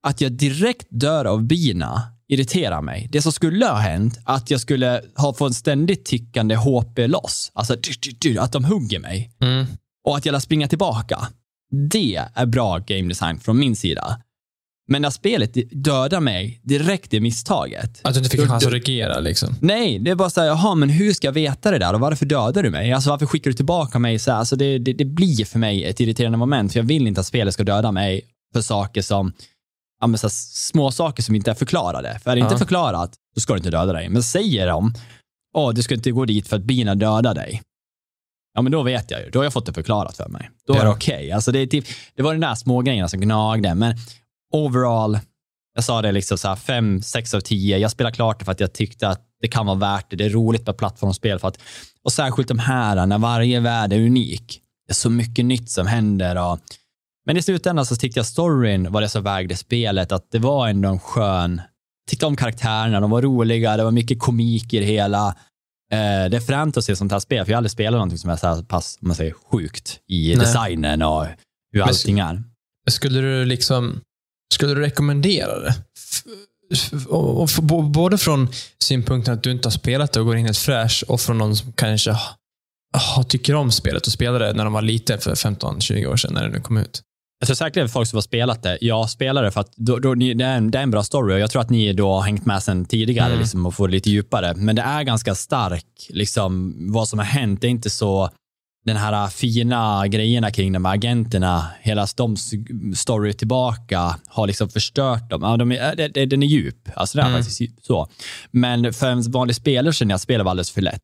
[0.07, 3.09] att jag direkt dör av bina irriterar mig.
[3.11, 7.51] Det som skulle ha hänt, att jag skulle ha fått en ständigt tickande HP loss.
[7.53, 7.73] Alltså
[8.39, 9.31] att de hugger mig.
[9.41, 9.65] Mm.
[10.07, 11.27] Och att jag lär springa tillbaka.
[11.89, 14.21] Det är bra game design från min sida.
[14.87, 17.99] Men när spelet dödar mig direkt i misstaget.
[18.03, 19.55] Att du inte fick chans att reagera liksom.
[19.61, 21.99] Nej, det är bara så här, jaha, men hur ska jag veta det där och
[21.99, 22.91] varför dödar du mig?
[22.93, 24.37] Alltså varför skickar du tillbaka mig så här?
[24.37, 27.27] Alltså det, det, det blir för mig ett irriterande moment, för jag vill inte att
[27.27, 28.21] spelet ska döda mig
[28.53, 29.33] för saker som,
[30.01, 32.19] ja men så här, små saker som inte är förklarade.
[32.23, 32.57] För är det inte Ja.
[32.59, 34.09] förklarat, då ska du inte döda dig.
[34.09, 34.93] Men säger de,
[35.55, 37.61] åh, du ska inte gå dit för att bina dödar dig.
[38.55, 39.29] Ja, men då vet jag ju.
[39.29, 40.49] Då har jag fått det förklarat för mig.
[40.67, 40.83] Då är Ja.
[40.83, 41.31] det okej.
[41.31, 43.95] Alltså det, är typ, det var de där små grejerna som gnagde, men
[44.55, 45.19] overall,
[45.75, 47.77] jag sa det liksom så här, fem, sex av tio.
[47.77, 50.15] Jag spelar klart det för att jag tyckte att det kan vara värt det.
[50.15, 51.39] Det är roligt med plattformsspel.
[51.39, 51.59] För att,
[52.03, 54.61] och särskilt de här, när varje värld är unik.
[54.87, 56.51] Det är så mycket nytt som händer.
[56.51, 56.59] Och,
[57.25, 60.11] men i slutändan så tyckte jag storyn var det som vägde spelet.
[60.11, 61.61] Att det var ändå en skön...
[62.09, 65.27] tyckte om karaktärerna, de var roliga, det var mycket komik i det hela.
[65.91, 68.17] Eh, det är fränt att se sånt här spel, för jag har aldrig spelat någonting
[68.17, 70.45] som är så här pass, om man säger, sjukt i Nej.
[70.45, 71.25] designen och
[71.71, 72.43] hur Men- allting är.
[72.89, 74.01] Skulle du liksom
[74.55, 75.75] skulle du rekommendera det?
[77.09, 77.49] Och,
[77.83, 78.47] både från
[78.83, 81.55] synpunkten att du inte har spelat det och går in helt fräsch och från någon
[81.55, 82.15] som kanske
[83.27, 86.43] tycker om spelet och spelade det när de var liten för 15-20 år sedan när
[86.43, 87.01] det nu kom ut.
[87.39, 88.77] Jag tror säkert det är folk som har spelat det.
[88.81, 91.35] Jag spelar det för att då, då, det, är en, det är en bra story
[91.35, 93.39] och jag tror att ni då har hängt med sen tidigare Mm.
[93.39, 94.53] liksom, och får lite djupare.
[94.55, 97.61] Men det är ganska stark, liksom, vad som har hänt.
[97.61, 98.29] Det är inte så
[98.85, 102.35] den här fina grejerna kring de här agenterna, hela de
[102.95, 105.41] story tillbaka har liksom förstört dem.
[105.43, 106.89] Ja, de är, den är djup.
[106.95, 107.43] Alltså det är Mm.
[107.43, 108.07] faktiskt så.
[108.51, 111.01] Men för en vanlig spelare känner jag att spelet var alldeles för lätt.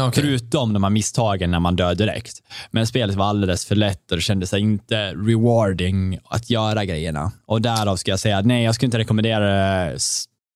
[0.00, 0.22] Okej.
[0.22, 2.42] Förutom de här misstagen när man dör direkt.
[2.70, 7.32] Men spelet var alldeles för lätt och det kändes sig inte rewarding att göra grejerna.
[7.46, 9.46] Och därav ska jag säga att nej, jag skulle inte rekommendera
[9.90, 9.98] det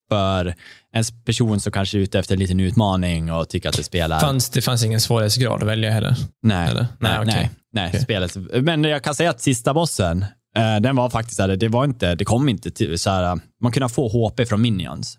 [0.09, 0.55] för
[0.99, 4.21] en person som kanske är ute efter en liten utmaning och tycker att det spelar.
[4.21, 6.17] Fanns, det fanns ingen svårighetsgrad att välja heller.
[6.43, 6.87] nej, eller?
[7.01, 8.01] nej, Nej, nej, nej, Okej.
[8.01, 8.37] spelet.
[8.65, 10.25] Men jag kan säga att sista bossen,
[10.57, 13.89] eh, den var faktiskt, det var inte, det kom inte till så här, man kunde
[13.89, 15.19] få HP från minions.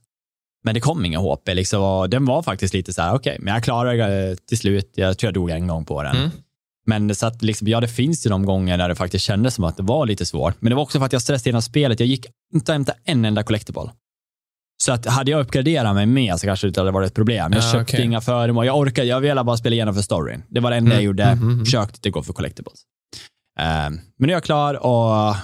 [0.63, 3.53] Men det kom inga HP liksom, och den var faktiskt lite så här, okej, men
[3.53, 4.91] jag klarade det till slut.
[4.95, 6.15] Jag tror jag dog en gång på den.
[6.15, 6.29] Mm.
[6.85, 9.63] Men så att liksom, ja, det finns ju de gånger där det faktiskt kändes som
[9.63, 10.55] att det var lite svårt.
[10.59, 11.99] Men det var också för att jag stressade genom spelet.
[11.99, 13.89] Jag gick inte och hämtade en enda collectible.
[14.83, 17.53] Så att hade jag uppgraderat mig med så kanske det inte hade varit ett problem.
[17.53, 18.05] Jag Ja, köpte okej.
[18.05, 18.65] inga föremål.
[18.65, 20.43] Jag orkade, jag ville bara spela igenom för storyn.
[20.49, 21.23] Det var det enda Mm, jag gjorde.
[21.23, 21.65] mm, mm, mm.
[21.65, 22.79] Försökte inte gå för collectibles.
[23.59, 25.35] Ehm, men nu är jag klar och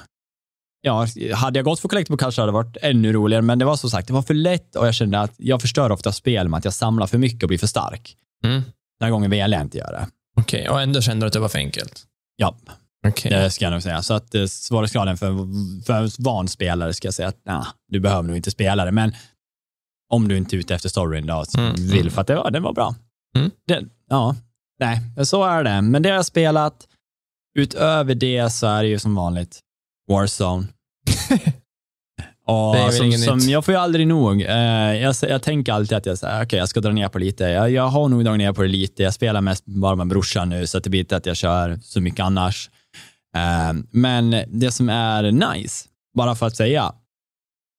[0.82, 3.42] ja, hade jag gått för collectible kanske det hade varit ännu roligare.
[3.42, 5.90] Men det var som sagt, det var för lätt och jag kände att jag förstör
[5.92, 8.16] ofta spel med att jag samlar för mycket och blir för stark.
[8.46, 8.56] Mm.
[9.00, 10.08] Den här gången vill jag inte göra det.
[10.38, 12.04] Okej, och ändå kände du att det var för enkelt?
[12.36, 12.58] Ja,
[13.08, 13.32] Okej.
[13.32, 14.02] det ska jag nog säga.
[14.02, 15.28] Så att eh, svårighetsgraden för,
[15.84, 18.92] för van spelare ska jag säga att nah, du behöver nog inte spela det.
[18.92, 19.16] Men
[20.10, 22.52] om du inte är ute efter storyn då, så Mm, vill för att det var,
[22.52, 22.96] den var bra.
[23.38, 23.52] Mm.
[23.68, 24.36] Det, ja,
[24.80, 25.82] nej, så är det.
[25.82, 26.88] Men det har jag spelat.
[27.60, 29.60] Utöver det så är det ju som vanligt
[30.10, 30.68] Warzone.
[32.46, 34.42] Och som, som, jag får ju aldrig nog.
[34.42, 37.44] Eh, jag, jag tänker alltid att jag, säger, okay, jag ska dra ner på lite.
[37.44, 39.04] Jag, jag har nog dragit ner på det lite.
[39.04, 42.02] Jag spelar mest bara med brorsan nu, så det blir inte att jag kör så
[42.02, 42.70] mycket annars.
[43.36, 46.94] Eh, men det som är nice, bara för att säga,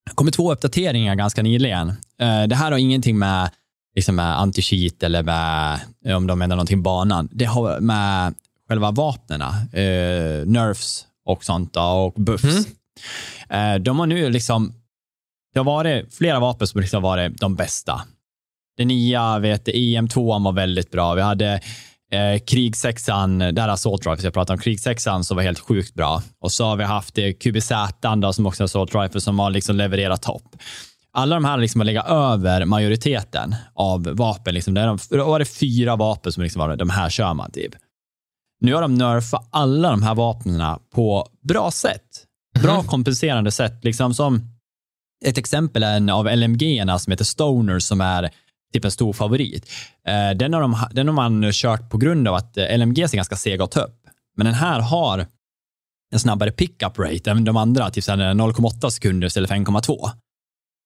[0.07, 1.89] det kommer två uppdateringar ganska nyligen.
[2.21, 3.51] Eh, det här har ingenting med,
[3.95, 5.81] liksom med anti-cheat eller med,
[6.17, 7.29] om de menar någonting banan.
[7.33, 8.35] Det har med
[8.69, 12.67] själva vapnena, eh, nerfs och sånt och buffs.
[13.49, 13.83] Mm.
[13.83, 14.75] De har nu liksom,
[15.53, 18.03] det har varit flera vapen som liksom varit de bästa.
[18.77, 21.15] Det nya, vet, EM2 var väldigt bra.
[21.15, 21.61] Vi hade
[22.13, 26.23] eh, krigsexan, där Assault Rifles, jag pratade om krigsexan som var helt sjukt bra.
[26.41, 27.73] Och så har vi haft eh, QBZ
[28.17, 30.57] då, som också är Assault Rifle som har liksom levererat topp.
[31.13, 34.55] Alla de här liksom har legat över majoriteten av vapen.
[34.55, 34.75] Liksom.
[34.75, 37.75] Det de, var det fyra vapen som liksom var de här kör man typ.
[38.61, 42.03] Nu har de nerfat alla de här vapnen på bra sätt.
[42.63, 43.85] Bra kompenserande sätt.
[43.85, 44.55] Liksom som
[45.25, 48.31] ett exempel är en av LMG som heter Stoner som är
[48.75, 49.71] typ en stor favorit.
[50.09, 53.17] Eh, Den har, de, den har man kört på grund av att eh, LMG är
[53.17, 54.01] ganska sega att ta upp.
[54.37, 55.27] Men den här har
[56.13, 60.11] en snabbare pickup rate än de andra, typ så här 0,8 sekunder istället för 1,2.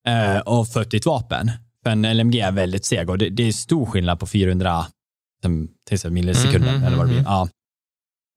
[0.09, 1.51] Eh, Och för ditt vapen.
[1.85, 4.87] För en LMG är väldigt seg och det, det är stor skillnad på 400
[5.43, 6.73] som- till exempel millisekunder.
[6.77, 7.21] Mhm, eller vad det blir.
[7.21, 7.27] mhm.
[7.33, 7.49] Ja.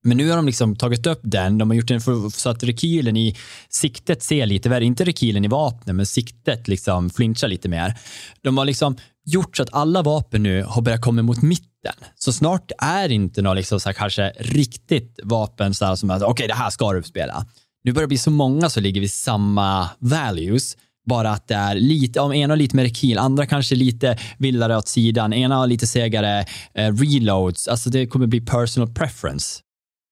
[0.04, 2.62] Men nu har de liksom tagit upp den, de har gjort den för, så att
[2.62, 3.36] rekylen i
[3.68, 7.94] siktet ser lite värre, inte rekylen i vapnet, men siktet liksom flinchar lite mer.
[8.40, 11.94] De har liksom gjort så att alla vapen nu har börjat komma mot mitten.
[12.14, 16.24] Så snart är inte något liksom så här, kanske riktigt vapen så här, som är,
[16.24, 17.46] okej det här ska du uppspela.
[17.84, 20.76] Nu börjar det bli så många som ligger vid samma values,
[21.08, 24.76] bara att det är lite, om ena har lite mer rekyl, andra kanske lite vildare
[24.76, 26.40] åt sidan, ena har lite segare
[26.74, 29.60] eh, reloads, alltså det kommer bli personal preference.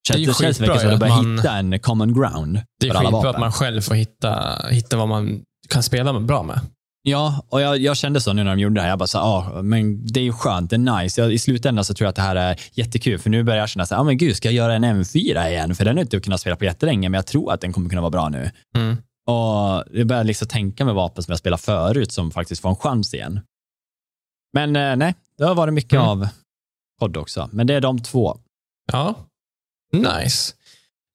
[0.09, 2.89] Det är ju det känns verkligen som att att man- hitta en common ground Det
[2.89, 6.61] är skitbra att man själv får hitta, hitta vad man kan spela bra med.
[7.03, 8.89] Ja, och jag, jag kände så nu när de gjorde det här.
[8.89, 11.21] Jag bara så ah, men det är ju skönt, det är nice.
[11.21, 13.69] Jag, I slutändan så tror jag att det här är jättekul, för nu börjar jag
[13.69, 15.75] känna så här, ah, men gud, ska jag göra en M4 igen?
[15.75, 18.01] För den har inte kunnat spela på jättelänge, men jag tror att den kommer kunna
[18.01, 18.51] vara bra nu.
[18.77, 18.97] Mm.
[19.27, 22.77] Och jag börjar liksom tänka med vapen som jag spelat förut som faktiskt får en
[22.77, 23.41] chans igen.
[24.53, 26.07] Men eh, nej, det har varit mycket Mm.
[26.09, 26.29] av
[27.01, 27.49] podd också.
[27.53, 28.39] Men det är de två.
[28.93, 29.15] Ja,
[29.93, 30.55] nice.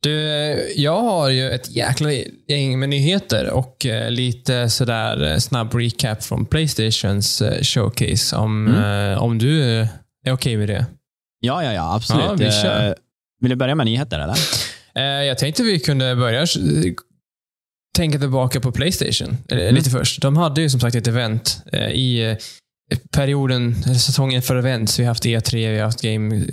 [0.06, 2.10] Du, jag har ju ett jäkla
[2.48, 8.36] gäng med nyheter och eh, lite sådär eh, snabb recap från Playstations eh, showcase.
[8.36, 9.18] Om, Mm.
[9.20, 9.64] om du
[10.26, 10.86] är okej med det.
[11.40, 12.26] Ja, ja, ja, absolut.
[12.26, 12.96] Ja, vi kör.
[13.42, 14.38] Vill du börja med nyheter eller?
[15.24, 16.46] Jag tänkte vi kunde börja
[17.98, 19.76] tänka tillbaka på Playstation Mm.
[19.76, 20.22] lite först.
[20.22, 21.58] De hade ju som sagt ett event
[21.94, 22.36] i
[23.12, 25.00] perioden, säsongen för events.
[25.00, 26.46] Vi har haft E3, vi har haft Game,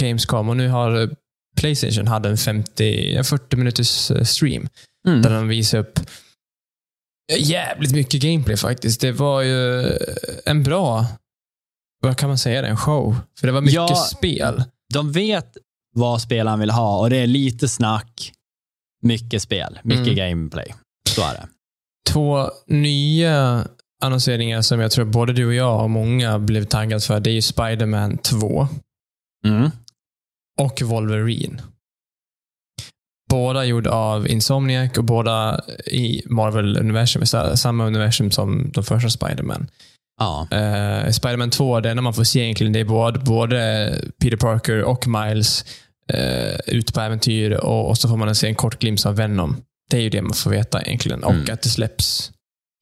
[0.00, 1.10] Gamescom och nu har
[1.56, 4.68] Playstation hade en 50, 40 minuters eh, stream
[5.08, 5.22] Mm.
[5.22, 6.00] där de visade upp
[7.38, 9.00] jävligt mycket gameplay faktiskt.
[9.00, 9.92] Det var ju
[10.46, 11.06] en bra,
[12.00, 13.16] vad kan man säga, det, en show.
[13.40, 13.94] För det var mycket Ja.
[13.96, 14.64] spel.
[14.94, 15.56] De vet
[15.94, 18.32] vad spelaren vill ha och det är lite snack,
[19.02, 20.16] mycket spel, mycket Mm.
[20.16, 20.74] gameplay.
[21.08, 21.48] Så är det.
[22.10, 23.66] Två nya
[24.02, 27.20] annonseringar som jag tror både du och jag och många blev taggade för.
[27.20, 28.68] Det är ju Spider-Man 2
[29.46, 29.70] Mm.
[30.60, 31.62] Och Wolverine.
[33.30, 39.68] Båda gjorda av Insomniac och båda i Marvel-universum, samma universum som de första Spider-Man.
[40.20, 40.48] Ja.
[40.52, 44.82] Uh, Spiderman 2, det enda man får se egentligen, det är både, både Peter Parker
[44.82, 45.64] och Miles
[46.14, 49.56] uh, ute på äventyr och, och, så får man se en kort glimt av Venom.
[49.90, 51.24] Det är ju det man får veta egentligen.
[51.24, 51.46] Och Mm.
[51.52, 52.32] att det släpps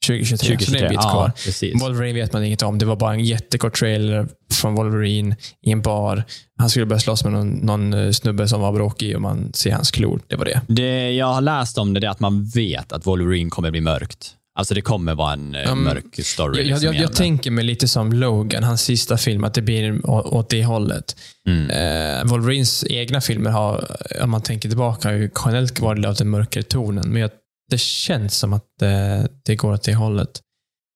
[0.06, 0.56] 2023.
[0.56, 0.66] 2023.
[0.66, 1.88] Så det är en bit kvar.
[1.88, 2.78] Wolverine vet man inget om.
[2.78, 5.36] Det var bara en jättekort trailer från Wolverine
[5.66, 6.24] i en bar.
[6.58, 9.72] Han skulle börja slåss med någon, någon eh, snubbe som var bråkig och man ser
[9.72, 10.20] hans klor.
[10.26, 10.60] Det var det.
[10.68, 14.34] Det jag har läst om det, är att man vet att Wolverine kommer bli mörkt.
[14.54, 15.84] Alltså det kommer vara en Mm.
[15.84, 16.58] mörk story.
[16.58, 20.10] Jag, liksom jag, jag tänker mig lite som Logan, hans sista film, att det blir
[20.10, 21.16] åt det hållet.
[21.48, 21.70] Mm.
[21.70, 26.30] Eh, Wolverines egna filmer har, om man tänker tillbaka, har ju generellt varit åt den
[26.30, 27.08] mörkare tonen.
[27.08, 27.30] Men jag,
[27.72, 30.40] det känns som att eh, det går åt det hållet.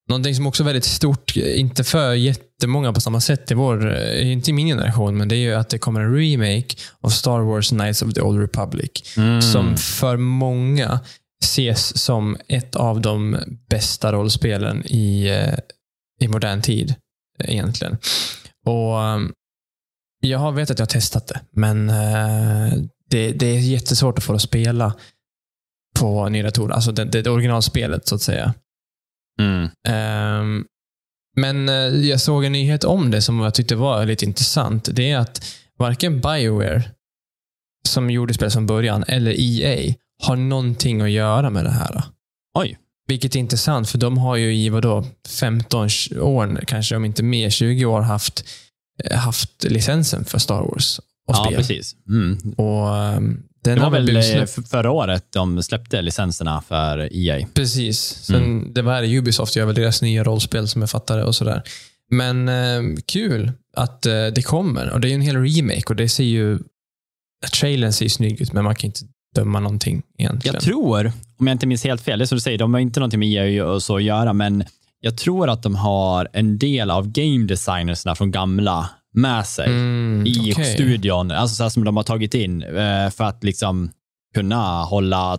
[0.09, 4.33] Någonting som också är väldigt stort, inte för jättemånga på samma sätt i vår, eh,
[4.33, 7.41] inte i min generation, men det är ju att det kommer en remake av Star
[7.41, 8.91] Wars Knights of the Old Republic.
[9.17, 9.43] Mm.
[9.43, 11.01] Som för många
[11.45, 13.39] ses som ett av de
[13.71, 15.59] bästa rollspelen i, eh,
[16.21, 16.95] i modern tid.
[17.39, 17.99] eh, Egentligen.
[18.67, 19.33] Och um,
[20.21, 21.87] Jag vet att jag har testat det, men
[23.11, 24.95] det, det är jättesvårt att få det att spela
[26.01, 26.75] på nya datorer.
[26.75, 28.55] Alltså det, det, originalspelet, så att säga.
[29.41, 29.69] Mm.
[29.89, 30.65] Ehm,
[31.37, 31.75] men eh,
[32.09, 34.89] jag såg en nyhet om det som jag tyckte var lite intressant.
[34.93, 35.45] Det är att
[35.79, 36.83] varken Bioware,
[37.89, 42.03] som gjorde spel från början, eller EA har någonting att göra med det här.
[42.59, 42.79] Oj.
[43.09, 45.89] Vilket är intressant, för de har ju i vadå, 15
[46.21, 48.45] år, kanske om inte mer, 20 år haft,
[49.05, 51.57] eh, haft licensen för Star Wars och Ja, spel.
[51.57, 51.97] precis.
[52.09, 52.39] Mm.
[52.57, 57.47] Och, ehm, den Det var väl eh, förra året de släppte licenserna för EA.
[57.55, 57.99] Precis.
[58.01, 58.73] Sen, Mm.
[58.75, 61.63] Det var Ubisoft gör väl deras nya rollspel som jag fattar det och sådär.
[62.11, 64.91] Men eh, kul att eh, det kommer.
[64.91, 66.59] Och det är ju en hel remake och det ser ju...
[67.61, 69.01] Trailern ser ju snygg ut, men man kan inte
[69.35, 70.55] döma någonting egentligen.
[70.55, 72.81] Jag tror, om jag inte minns helt fel, det är som du säger, de har
[72.81, 74.65] inte någonting med EA och så att göra, men
[75.01, 80.27] jag tror att de har en del av game designersna från gamla med sig Mm,
[80.27, 80.75] i okej.
[80.75, 81.31] studion.
[81.31, 83.91] Alltså så här som de har tagit in eh, för att liksom
[84.35, 85.39] kunna hålla,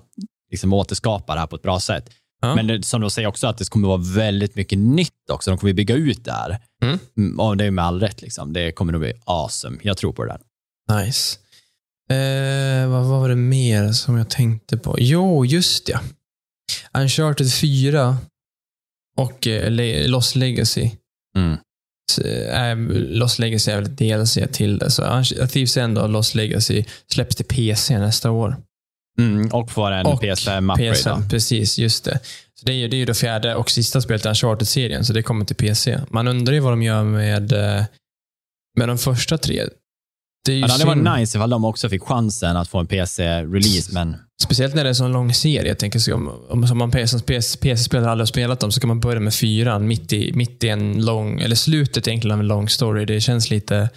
[0.52, 2.10] liksom återskapa det här på ett bra sätt.
[2.42, 2.56] Ja.
[2.56, 5.52] Men det, som de säger också att det kommer vara väldigt mycket nytt också.
[5.52, 6.60] De kommer bygga ut det här.
[6.84, 7.00] Mm.
[7.18, 8.22] Mm, Och det är med all rätt.
[8.22, 8.54] Liksom.
[8.54, 9.78] Det kommer nog bli awesome.
[9.82, 10.42] Jag tror på det där.
[11.06, 11.38] Nice.
[12.10, 14.96] Eh, vad, var det mer som jag tänkte på?
[15.00, 16.00] Jo, just ja.
[16.94, 18.18] Uncharted 4
[19.18, 20.92] och eh, Lost Legacy.
[21.38, 21.58] Mm.
[22.12, 22.78] S- eh,
[23.10, 24.91] Lost Legacy är väl DLC till det.
[24.91, 28.58] Så Unch- Thieves End och Lost Legacy släpps till PC nästa år.
[29.20, 30.93] Mm, och får en Och PS5-upgrade.
[30.93, 31.78] PS5, precis.
[31.80, 32.20] Just det.
[32.60, 35.13] Så det är ju det, är ju det fjärde och sista spelet i Uncharted-serien, så
[35.13, 36.00] det kommer till PC.
[36.10, 37.84] Man undrar ju vad de gör med, eh,
[38.78, 39.63] med de första tre.
[40.47, 42.79] Det är ju Ja, det hade varit nice ifall de också fick chansen att få
[42.79, 45.67] en PC-release, men Speciellt när det är en sån lång serie.
[45.67, 48.88] Jag tänker så om, om som man som PC-spelare aldrig har spelat dem så kan
[48.88, 52.47] man börja med fyran mitt i, mitt i en lång, eller slutet egentligen av en
[52.47, 53.05] lång story.
[53.05, 53.89] Det känns lite,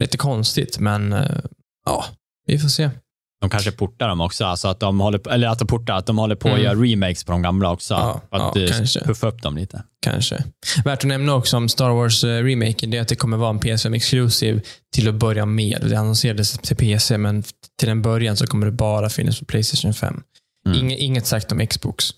[0.00, 1.40] lite konstigt, men eh,
[1.86, 2.04] ja,
[2.46, 2.90] vi får se.
[3.40, 4.44] De kanske portar dem också.
[4.44, 6.64] Alltså att de håller på, eller att de portar, att de håller på att Mm.
[6.64, 7.94] göra remakes på de gamla också.
[7.94, 9.82] Ja, för att ja, eh, puffa upp dem lite.
[10.02, 10.44] Kanske.
[10.84, 13.50] Värt att nämna också om Star Wars eh, remaken, det är att det kommer vara
[13.50, 14.60] en PS5 Exclusive
[14.94, 15.86] till att börja med.
[15.88, 17.42] Det annonserades till PC, men
[17.80, 20.22] till en början så kommer det bara finnas på Playstation 5.
[20.66, 20.78] Mm.
[20.78, 22.10] Inge, inget sagt om Xbox.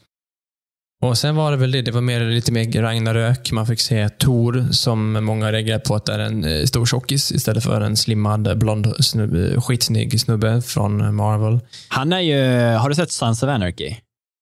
[1.06, 3.52] Och sen var det väl det, det var mer, lite mer Ragnarök.
[3.52, 7.32] Man fick se Tor som många reagerar på att det är en eh, stor tjockis
[7.32, 11.60] istället för en slimmad, blond, snubbe, skitsnygg snubbe från Marvel.
[11.88, 13.94] Han är ju, har du sett Sons of Anarchy?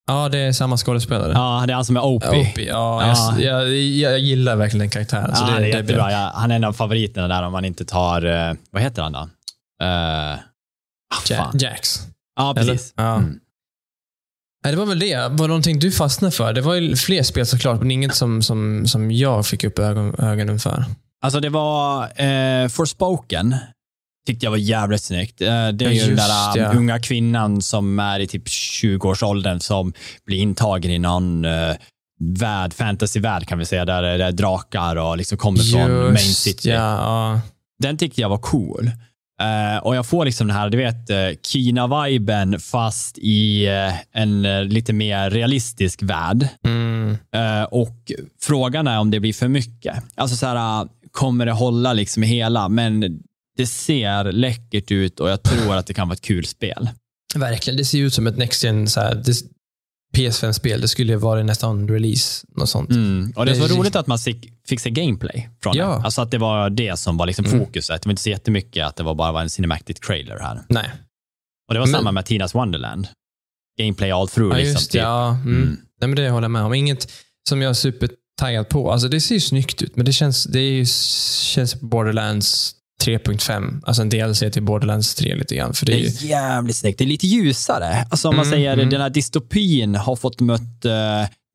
[0.07, 1.33] Ja, det är samma skådespelare.
[1.33, 2.53] Ja, det är han som är Opie.
[2.53, 3.41] Opie, ja, Ja.
[3.41, 5.37] Jag, jag, jag gillar verkligen den karaktären.
[5.37, 5.81] så ja, det, är bra.
[5.81, 6.13] jättebra.
[6.13, 9.13] Ja, han är en av favoriterna där om man inte tar, eh, vad heter han
[9.13, 9.29] då?
[9.85, 10.39] Uh,
[11.29, 11.59] Ja, fan.
[11.59, 12.01] Jax.
[12.37, 12.95] Ja, precis.
[12.97, 13.15] Ja.
[13.15, 13.39] Mm.
[14.65, 15.17] Nej, det var väl det.
[15.17, 16.53] Var det någonting du fastnade för?
[16.53, 20.15] Det var ju fler spel såklart, men inget som, som, som jag fick upp ögon,
[20.19, 20.85] ögonen för.
[21.23, 23.57] Alltså det var eh, Forspoken.
[24.27, 25.41] Tyckte jag var jävligt snyggt.
[25.41, 26.71] Eh, det är ju den Just där ja.
[26.71, 29.93] um, unga kvinnan som är i typ 20-årsåldern som
[30.27, 31.77] blir intagen i någon eh,
[32.21, 36.71] värld, fantasyvärld kan vi säga, där det är drakar och liksom kommer från Main City.
[36.71, 36.77] ja.
[36.77, 37.41] ja.
[37.79, 38.91] Den tyckte jag var cool.
[39.41, 44.45] Eh, och jag får liksom den här, du vet, uh, Kina-viben fast i eh, en
[44.45, 46.49] eh, lite mer realistisk värld.
[46.67, 47.17] Mm.
[47.35, 48.13] Eh, och
[48.43, 49.97] frågan är om det blir för mycket.
[50.15, 52.69] Alltså så här, uh, kommer det hålla liksom hela?
[52.69, 53.21] Men
[53.57, 56.89] det ser läckert ut och jag tror att det kan vara ett kul spel.
[57.35, 57.77] Verkligen.
[57.77, 59.54] Det ser ut som ett Next Gen så här, det-
[60.15, 60.81] PS5-spel.
[60.81, 62.47] Det skulle ju vara nästan release.
[62.57, 62.91] Något sånt.
[62.91, 63.33] Mm.
[63.37, 65.87] Och det var roligt att man fick, se gameplay från Ja.
[65.87, 65.93] det.
[66.05, 67.59] Alltså att det var det som var liksom Mm.
[67.61, 68.03] fokuset.
[68.03, 70.63] Det var inte så jättemycket att det var bara var en cinematic trailer här.
[70.69, 70.91] Nej.
[71.69, 73.09] Och det var Men- samma med Tinas Wonderland.
[73.81, 74.53] Gameplay all through.
[74.53, 74.99] Ja, liksom, just det.
[74.99, 75.03] typ.
[75.03, 75.29] Ja.
[75.29, 75.57] Mm.
[75.63, 75.69] Mm.
[76.01, 76.75] Nej, men det håller jag med om.
[76.75, 77.13] Inget
[77.49, 78.11] som jag är super
[78.41, 78.93] taggad på.
[78.93, 80.87] Alltså det ser ju snyggt ut, men det känns, det är ju,
[81.55, 83.81] känns Borderlands 3.5.
[83.85, 85.75] Alltså en DLC till Borderlands 3 lite grann.
[85.75, 86.99] För det, Det är ju, är jävligt snyggt.
[86.99, 88.07] Det är lite ljusare.
[88.11, 88.91] Alltså om man Mm, säger mm.
[88.91, 90.93] den här dystopin har fått mött eh,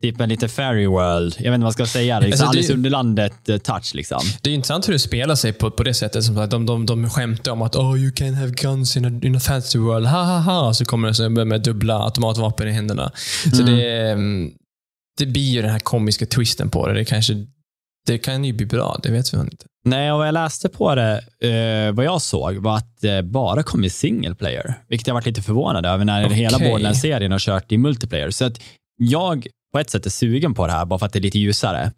[0.03, 1.35] typ en lite fairy world.
[1.37, 2.19] Jag vet inte vad jag ska säga.
[2.19, 4.21] Liksom Alltså, det- Alice Underlandet-touch liksom.
[4.41, 6.23] det är intressant hur det spelar sig på, på det sättet.
[6.23, 9.19] Som att de, de, de skämtar om att oh, you can have guns in a,
[9.23, 10.07] in a fantasy world.
[10.07, 10.73] Ha, ha, ha.
[10.73, 13.11] Så kommer det så med, med dubbla automatvapen i händerna.
[13.53, 13.75] Så Mm.
[13.75, 14.51] det, mm,
[15.17, 16.93] det blir ju den här komiska twisten på det.
[16.93, 17.33] Det, kanske,
[18.10, 19.66] det kan ju bli bra, det vet vi inte.
[19.86, 23.84] Nej, och jag läste på det, eh, vad jag såg, var att det bara kom
[23.84, 24.74] i single player.
[24.88, 26.38] Vilket jag varit lite förvånad över när Okej.
[26.38, 28.30] hela Borderlands-serien har kört i multiplayer.
[28.32, 28.62] Så att
[28.97, 31.39] jag på ett sätt är sugen på det här, bara för att det är lite
[31.39, 31.91] ljusare.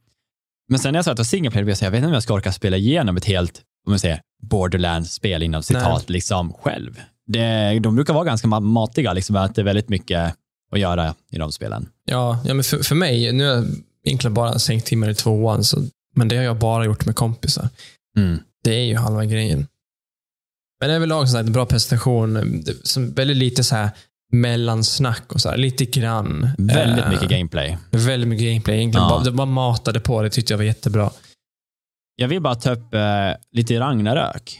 [0.69, 2.07] Men sen när jag sa att det var single player, jag här, jag vet inte
[2.07, 6.53] om jag ska orka spela igenom ett helt, om man säger, Borderlands-spel inom citat, liksom
[6.53, 6.99] själv.
[7.27, 10.35] Det, de brukar vara ganska ma- matiga, liksom, att det är väldigt mycket
[10.71, 11.89] att göra i de spelen.
[12.05, 13.65] Ja, ja men för, för mig, nu har jag
[14.05, 15.77] egentligen bara sänkt timmar i tvåan, så,
[16.15, 17.69] men det har jag bara gjort med kompisar.
[18.17, 18.39] Mm.
[18.63, 19.67] Det är ju halva grejen.
[20.81, 22.33] Men överlag som sagt, en bra presentation.
[23.15, 23.89] Väldigt lite så här
[24.31, 26.49] mellansnack och så här, lite grann.
[26.57, 27.77] Väldigt Eh, mycket gameplay.
[27.91, 28.77] Väldigt mycket gameplay.
[28.77, 29.21] Egentligen Ja.
[29.23, 30.21] bara, bara matade på.
[30.21, 31.11] Det tyckte jag var jättebra.
[32.15, 34.59] Jag vill bara ta upp eh, lite Ragnarök.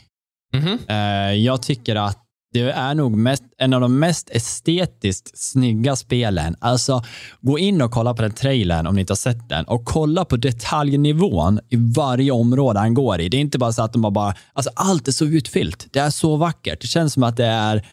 [0.54, 0.80] Mhm.
[0.88, 2.21] Eh, jag tycker att
[2.54, 6.56] det är nog mest, en av de mest estetiskt snygga spelen.
[6.60, 7.04] Alltså,
[7.42, 10.26] gå in och kolla på den trailern om ni inte har sett den och kolla
[10.26, 13.30] på detaljnivån i varje område han går i.
[13.30, 15.88] Det är inte bara så att de har bara, alltså allt är så utfyllt.
[15.92, 16.82] Det är så vackert.
[16.82, 17.86] Det känns som att det är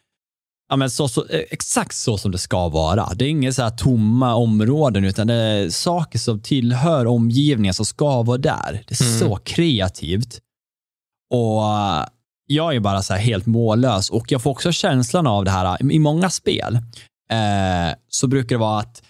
[0.71, 3.09] ja, men så, så, eh, exakt så som det ska vara.
[3.15, 7.87] Det är inga så här tomma områden, utan det är saker som tillhör omgivningen som
[7.87, 8.85] ska vara där.
[8.89, 9.19] Det är Mm.
[9.19, 10.41] så kreativt.
[11.31, 11.63] Och
[12.51, 15.99] jag är bara så helt mållös och jag får också känslan av det här i
[15.99, 16.75] många spel.
[17.31, 19.03] Eh, så brukar det vara att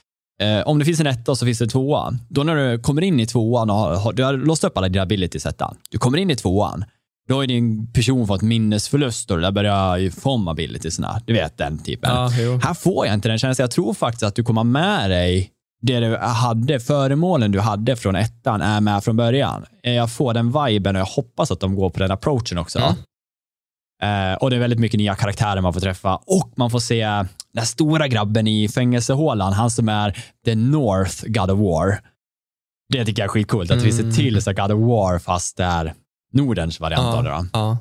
[0.42, 2.14] eh, om det finns en etta så finns det tvåa.
[2.28, 5.02] Då när du kommer in i tvåan och har, du har låst upp alla dina
[5.02, 5.76] abilities ettan.
[5.90, 6.84] Du kommer in i tvåan.
[7.28, 11.22] Då har din person fått minnesförlust och där börjar ju få om abilitiesna.
[11.26, 12.10] Du vet den typen.
[12.10, 12.28] Ja.
[12.62, 13.64] Här får jag inte den känslan.
[13.64, 15.50] Jag tror faktiskt att du kommer med dig
[15.82, 19.64] det du hade, föremålen du hade från ettan är med från början.
[19.84, 22.78] Eh, Jag får den viben och jag hoppas att de går på den approachen också.
[22.78, 22.92] Mm.
[24.02, 27.24] Eh, och det är väldigt mycket nya karaktärer man får träffa och man får se
[27.52, 32.00] den stora grabben i fängelsehålan, han som är the North God of War.
[32.92, 34.14] Det tycker jag är skitcoolt, att vi ser Mm.
[34.14, 35.94] till så God of War fast det är
[36.32, 37.30] Nordens variant av det.
[37.30, 37.46] Då.
[37.52, 37.78] Ja.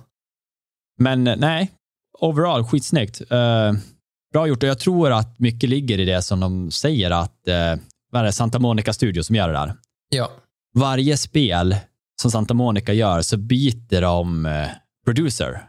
[0.99, 1.72] Men eh, nej,
[2.20, 3.22] overall skitsnyggt.
[3.32, 3.74] Uh,
[4.34, 7.82] bra gjort och jag tror att mycket ligger i det som de säger att, uh,
[8.11, 9.74] vad är det, Santa Monica Studio som gör det där.
[10.09, 10.32] ja.
[10.76, 11.76] Varje spel
[12.22, 14.68] som Santa Monica gör så byter de eh,
[15.05, 15.61] producer.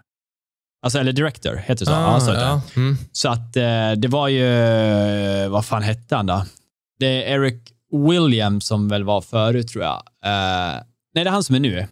[0.82, 1.96] Alltså, eller director, heter det så?
[1.96, 2.46] Ah, ja, så, heter det.
[2.48, 2.60] ja.
[2.76, 2.96] Mm.
[3.12, 4.46] så att eh, det var ju,
[5.44, 6.44] eh, vad fan hette han då?
[6.98, 7.62] Det är Eric
[8.08, 9.96] Williams som väl var förut tror jag.
[10.24, 10.80] Eh,
[11.14, 11.86] nej, det är han som är nu.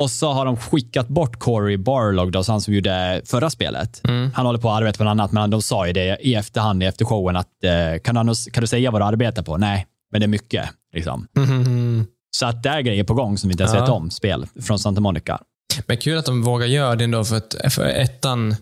[0.00, 4.00] Och så har de skickat bort Corey Barlog, då, så han som gjorde förra spelet.
[4.08, 4.30] Mm.
[4.34, 6.82] Han håller på att arbeta på något annat, men de sa ju det i efterhand,
[6.82, 9.56] efter showen, att eh, kan, du, kan du säga vad du arbetar på?
[9.56, 10.70] Nej, men det är mycket.
[10.94, 11.26] Liksom.
[11.36, 12.06] Mhm.
[12.36, 13.80] Så att det är grejer på gång som vi inte ens Ja.
[13.80, 15.40] vet om, spel från Santa Monica.
[15.86, 18.56] Men kul att de vågar göra det ändå, för att för ettan,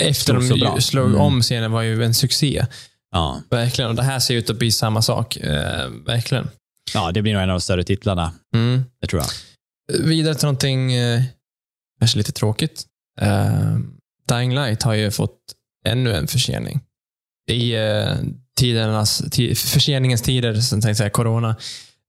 [0.00, 0.80] efter de bra.
[0.80, 1.20] slog Mm.
[1.20, 2.66] om scenen, var ju en succé.
[3.10, 3.42] Ja.
[3.50, 3.90] Verkligen.
[3.90, 5.36] Och det här ser ut att bli samma sak.
[5.36, 6.48] Eh, verkligen.
[6.94, 8.84] ja, det blir nog en av de större titlarna, Mm.
[9.00, 9.30] det tror jag.
[10.06, 11.22] Vidare till någonting eh,
[11.98, 12.84] kanske lite tråkigt.
[13.20, 13.76] Eh,
[14.28, 15.38] Dying Light har ju fått
[15.86, 16.80] ännu en försening.
[17.50, 18.14] I eh,
[18.58, 21.56] tidernas, ti, förseningens tider, som tänkte jag säga, corona.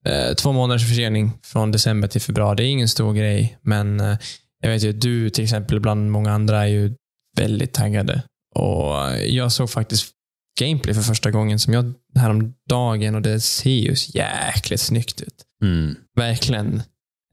[0.06, 2.56] Eh, två månaders försening från december till februari.
[2.56, 4.18] Det är ingen stor grej, men eh,
[4.62, 6.96] jag vet ju att du till exempel bland många andra är ju
[7.38, 8.24] väldigt taggade.
[8.56, 10.12] Och eh, Jag såg faktiskt
[10.60, 15.96] gameplay för första gången som jag häromdagen och det ser ju jäkligt snyggt ut Mm.
[16.16, 16.82] verkligen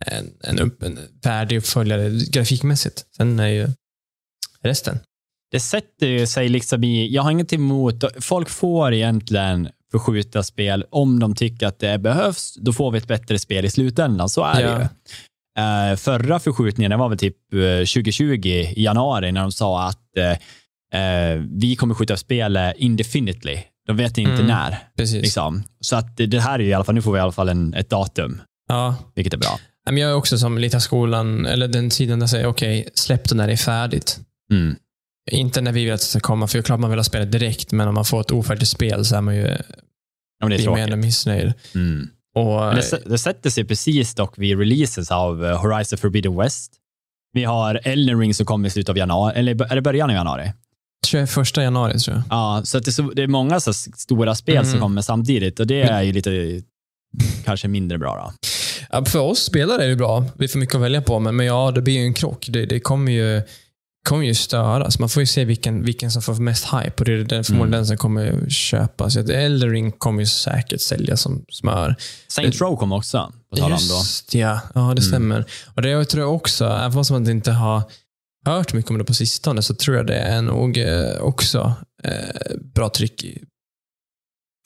[0.06, 3.04] en, en, upp, en värdig uppföljare grafikmässigt.
[3.16, 3.68] Sen är ju
[4.62, 4.98] resten.
[5.50, 10.84] Det sätter ju sig liksom i, jag har inget emot, folk får egentligen förskjuta spel
[10.91, 14.28] om de tycker att det behövs, då får vi ett bättre spel i slutändan.
[14.28, 14.68] Så är Ja.
[14.68, 14.88] det ju.
[15.59, 21.01] Eh, förra förskjutningen, var väl typ eh, 2020 i januari när de sa att eh,
[21.01, 23.59] eh, vi kommer skjuta spelet indefinitely.
[23.86, 24.47] De vet inte Mm.
[24.47, 24.78] när.
[24.97, 25.22] Precis.
[25.22, 25.62] Liksom.
[25.80, 27.74] Så att det- här är i alla fall, nu får vi i alla fall en,
[27.74, 28.95] ett datum, Ja.
[29.14, 29.59] vilket är bra.
[29.91, 33.34] Jag är också som lite av skolan, eller den sidan där säger okej, släpp det
[33.34, 34.20] när det är färdigt.
[34.53, 34.76] Mm.
[35.30, 37.04] Inte när vi vill att det ska komma, för det är klart man vill ha
[37.04, 40.50] spelet direkt, men om man får ett ofärdigt spel så är man ju Ja, men
[40.50, 40.98] det är tråkigt.
[40.98, 41.52] missnöjd.
[41.74, 42.08] Mm.
[42.34, 46.72] Och, det, det sätter sig precis dock vid releases av eh, Horizon Forbidden West.
[47.32, 50.16] Vi har Elden Ring som kommer i slutet av januari, eller är det början av
[50.16, 50.52] januari?
[51.06, 52.24] 21 januari tror jag.
[52.30, 54.80] Ja, så det, är så, det är många så stora spel som Mm.
[54.80, 56.60] kommer samtidigt och det är ju lite
[57.44, 58.48] kanske mindre bra då?
[58.90, 60.24] Ja, för oss spelare är det bra.
[60.38, 62.46] Vi får mycket att välja på, men, men ja, det blir ju en krock.
[62.50, 63.42] Det, det kommer ju
[64.09, 64.98] kommer ju störas.
[64.98, 67.74] Man får ju se vilken, vilken som får mest hype och det är den, förmodligen
[67.74, 67.78] mm.
[67.78, 69.16] den som kommer köpas.
[69.16, 71.96] Eldering kommer ju säkert sälja som smör.
[72.28, 74.38] Saints Row kommer också, på tal om då.
[74.38, 74.61] ja.
[74.74, 75.03] Ja, det mm.
[75.03, 75.44] stämmer.
[75.74, 77.82] Och det tror jag också, även om man inte har
[78.46, 81.74] hört mycket om det på sistone, så tror jag det är nog eh, också
[82.05, 83.24] eh, bra tryck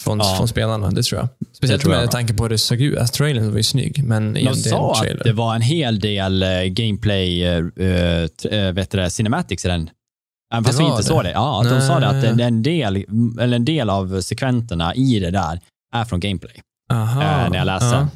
[0.04, 0.34] från, ja.
[0.36, 0.90] från spelarna.
[0.90, 1.28] Det tror jag.
[1.56, 2.98] Speciellt tror jag med tanke på hur det såg ut.
[2.98, 6.64] Alltså, trailern var ju snygg, men De sa att det var en hel del uh,
[6.64, 7.64] gameplay, uh,
[8.52, 9.90] uh, vet du, cinematics i den.
[10.54, 11.30] Även fast vi inte såg det.
[11.30, 12.96] Ja, att de sa det att en del,
[13.40, 15.60] eller en del av sekvenserna i det där
[15.94, 16.60] är från gameplay.
[16.92, 18.08] Aha, när jag läste.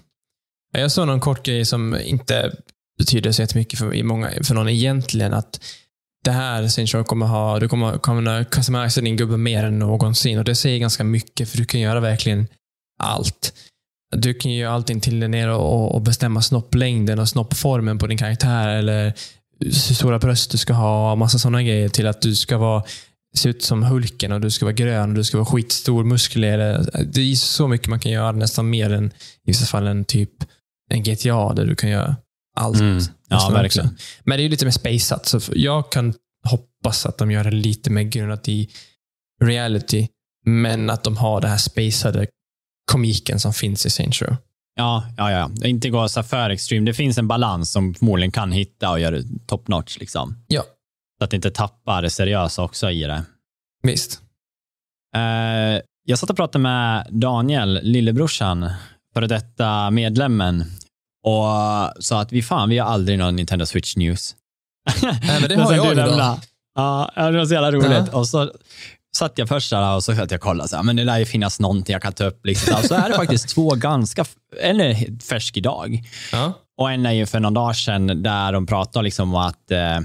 [0.73, 0.81] Ja.
[0.81, 2.53] Jag såg någon kort grej som inte
[2.99, 5.35] betyder så jättemycket för, många, för någon egentligen.
[5.35, 5.61] Att
[6.25, 10.39] det här Saint kommer ha, du kommer kunna customisa din gubbe mer än någonsin.
[10.39, 12.47] Och Det säger ganska mycket, för du kan göra verkligen
[13.03, 13.53] allt.
[14.17, 18.19] Du kan ju allting till dig ner och, och bestämma snopplängden och snoppformen på din
[18.19, 18.69] karaktär.
[18.69, 19.15] Eller
[19.61, 21.89] hur stora bröst du ska ha och massa sådana grejer.
[21.89, 22.83] Till att du ska vara,
[23.37, 26.87] se ut som Hulken och du ska vara grön och du ska vara skitstor muskler.
[27.13, 29.13] Det är så mycket man kan göra, nästan mer än i
[29.45, 30.31] vissa fall en typ
[30.91, 32.17] en GTA där du kan göra
[32.59, 32.81] allt.
[32.81, 32.99] Mm.
[33.29, 33.97] Ja, verkligen.
[34.25, 37.91] Men det är lite mer spaceat, så jag kan hoppas att de gör det lite
[37.91, 38.69] mer grundat i
[39.45, 40.09] reality,
[40.45, 42.27] men att de har det här spacade
[42.93, 44.37] komiken som finns i Saints Row.
[44.75, 45.69] Ja, ja, ja.
[45.69, 46.85] Inte gå så för extrem.
[46.85, 49.99] Det finns en balans som förmodligen kan hitta och göra top notch.
[49.99, 50.45] Liksom.
[50.49, 50.63] Ja.
[51.19, 53.25] Så att det inte tappar det seriösa också i det.
[53.83, 54.23] Visst.
[55.17, 58.71] Uh, jag satt och pratade med Daniel, lillebrorsan,
[59.15, 60.65] före detta medlemmen
[61.25, 64.35] och sa att vi fan, vi har aldrig någon Nintendo Switch News.
[65.03, 66.39] Nej, men det har jag idag.
[66.75, 68.09] Ja, det var så jävla roligt.
[68.13, 68.19] Ja.
[68.19, 68.53] Och så
[69.17, 71.25] satt jag först där och så att jag kollade, så här, men det lär ju
[71.25, 72.47] finnas någonting jag kan ta upp.
[72.47, 72.83] Liksom.
[72.83, 74.25] Så är det faktiskt två ganska,
[74.61, 76.05] en är färsk idag.
[76.33, 76.53] Ja.
[76.79, 80.01] Och en är ju för någon dag sedan där de pratar liksom om att eh,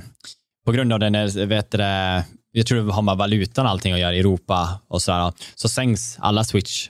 [0.65, 3.99] på grund av den, vet det, jag tror det har med valutan och allting att
[3.99, 6.89] göra i Europa och så, där, så sänks alla Switch,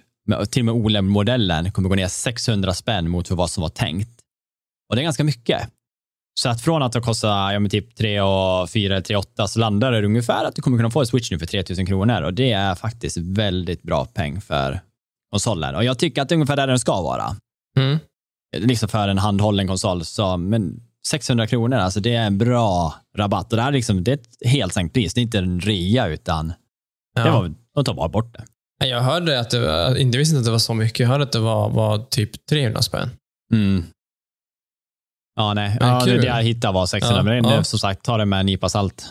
[0.49, 4.09] till och med OLED-modellen kommer gå ner 600 spänn mot vad som var tänkt.
[4.89, 5.69] Och det är ganska mycket.
[6.39, 9.91] Så att från att det kostar ja, typ 3 och 4 3 8 så landar
[9.91, 12.51] det ungefär att du kommer kunna få en Switch nu för 3000 kronor och det
[12.51, 14.80] är faktiskt väldigt bra peng för
[15.32, 15.76] konsolen.
[15.76, 17.36] Och jag tycker att det är ungefär där den ska vara.
[17.78, 17.97] Mm.
[18.57, 20.05] Liksom för en handhållen konsol.
[20.05, 23.53] Så, men 600 kronor, alltså det är en bra rabatt.
[23.53, 25.13] Och det, är liksom, det är ett helt sänkt pris.
[25.13, 26.53] Det är inte en rea, utan
[27.15, 27.24] ja.
[27.24, 28.45] det var, de tar bara bort det.
[28.78, 30.99] Jag hörde att det var, inte visste att det var så mycket.
[30.99, 33.09] Jag hörde att det var, var typ 300 spänn.
[33.53, 33.84] Mm.
[35.36, 35.78] Ja, nej.
[35.80, 37.63] Ja, det, det jag hittade var 600, ja, men ja.
[37.63, 39.05] som sagt, ta det med en nypa salt.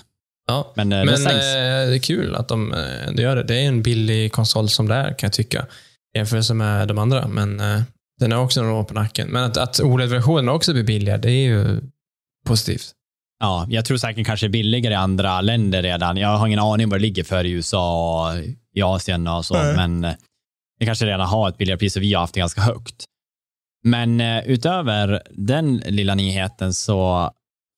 [0.46, 0.72] Ja.
[0.76, 3.42] Men, eh, men det, eh, det är kul att de, eh, de gör det.
[3.42, 5.66] Det är en billig konsol som det är, kan jag tycka.
[6.16, 7.28] Jämfört med de andra.
[7.28, 7.82] Men eh,
[8.20, 9.28] den har också några år på nacken.
[9.28, 11.80] Men att, att OLED-versionen också blir billigare, det är ju
[12.46, 12.92] positivt.
[13.40, 16.16] Ja, jag tror säkert kanske billigare i andra länder redan.
[16.16, 18.36] Jag har ingen aning vad det ligger för i USA och
[18.74, 19.76] i Asien och så, mm.
[19.76, 20.16] men eh,
[20.78, 23.04] det kanske redan har ett billigare pris och vi har haft det ganska högt.
[23.84, 27.30] Men eh, utöver den lilla nyheten så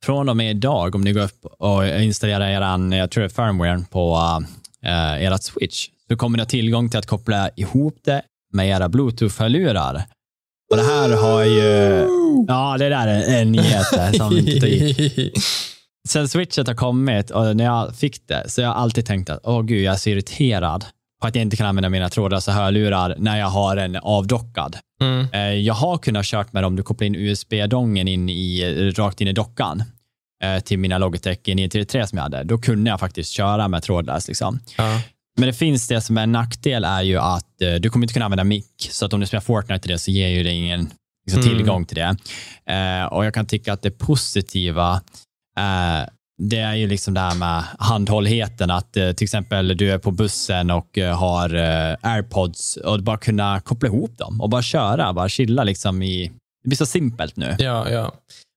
[0.04, 3.46] från och med idag, om ni går upp och installerar eran, jag tror det är
[3.46, 4.16] firmware på
[4.86, 8.22] uh, ert switch, så kommer ni ha tillgång till att koppla ihop det
[8.52, 10.02] med era bluetooth-hörlurar.
[10.70, 12.06] Och det här har ju,
[12.48, 15.32] ja det där är en nyhet som inte i.
[16.08, 19.40] Sen switchet har kommit och när jag fick det så jag har alltid tänkt att,
[19.42, 20.84] åh gud, jag är så irriterad
[21.20, 24.76] på att jag inte kan använda mina trådlösa hörlurar när jag har en avdockad.
[25.00, 25.26] Mm.
[25.32, 29.28] Eh, jag har kunnat kört med dem, du kopplar in USB-dongen in i, rakt in
[29.28, 29.82] i dockan
[30.44, 32.44] eh, till mina Logitech 933 som jag hade.
[32.44, 34.28] Då kunde jag faktiskt köra med trådlös.
[34.28, 34.60] Liksom.
[34.78, 35.00] Ja.
[35.38, 38.14] Men det finns det som är en nackdel är ju att eh, du kommer inte
[38.14, 40.52] kunna använda mick, så att om du spelar Fortnite till det så ger ju det
[40.52, 40.90] ingen
[41.26, 41.56] liksom, mm.
[41.56, 42.16] tillgång till det.
[43.10, 45.00] och jag kan tycka att det positiva
[46.38, 50.10] det är ju liksom det här med handhållheten, att eh, till exempel du är på
[50.10, 55.12] bussen och eh, har eh, airpods och bara kunna koppla ihop dem och bara köra,
[55.12, 56.32] bara chilla liksom i,
[56.62, 57.56] det blir så simpelt nu.
[57.58, 58.14] Ja, ja.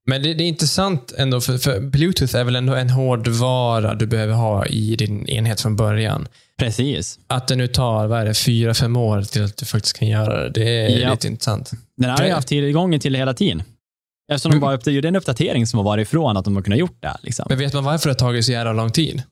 [0.10, 4.08] Men det, det är intressant ändå, för, för, Bluetooth är väl ändå en hårdvara du
[4.08, 6.28] behöver ha i din enhet från början.
[6.58, 7.20] Precis.
[7.28, 10.08] Att det nu tar, vad är det, fyra, fem år till att du faktiskt kan
[10.08, 10.50] göra det.
[10.50, 11.12] Det är ja.
[11.12, 11.72] lite intressant.
[11.98, 13.64] Den har jag haft tillgången till hela tiden.
[14.32, 17.02] Eftersom de bara gjorde en uppdatering som har varit ifrån att de har kunnat gjort
[17.02, 17.18] det.
[17.22, 17.46] Liksom.
[17.50, 19.24] Men vet man varför det har tagit så jävla lång tid?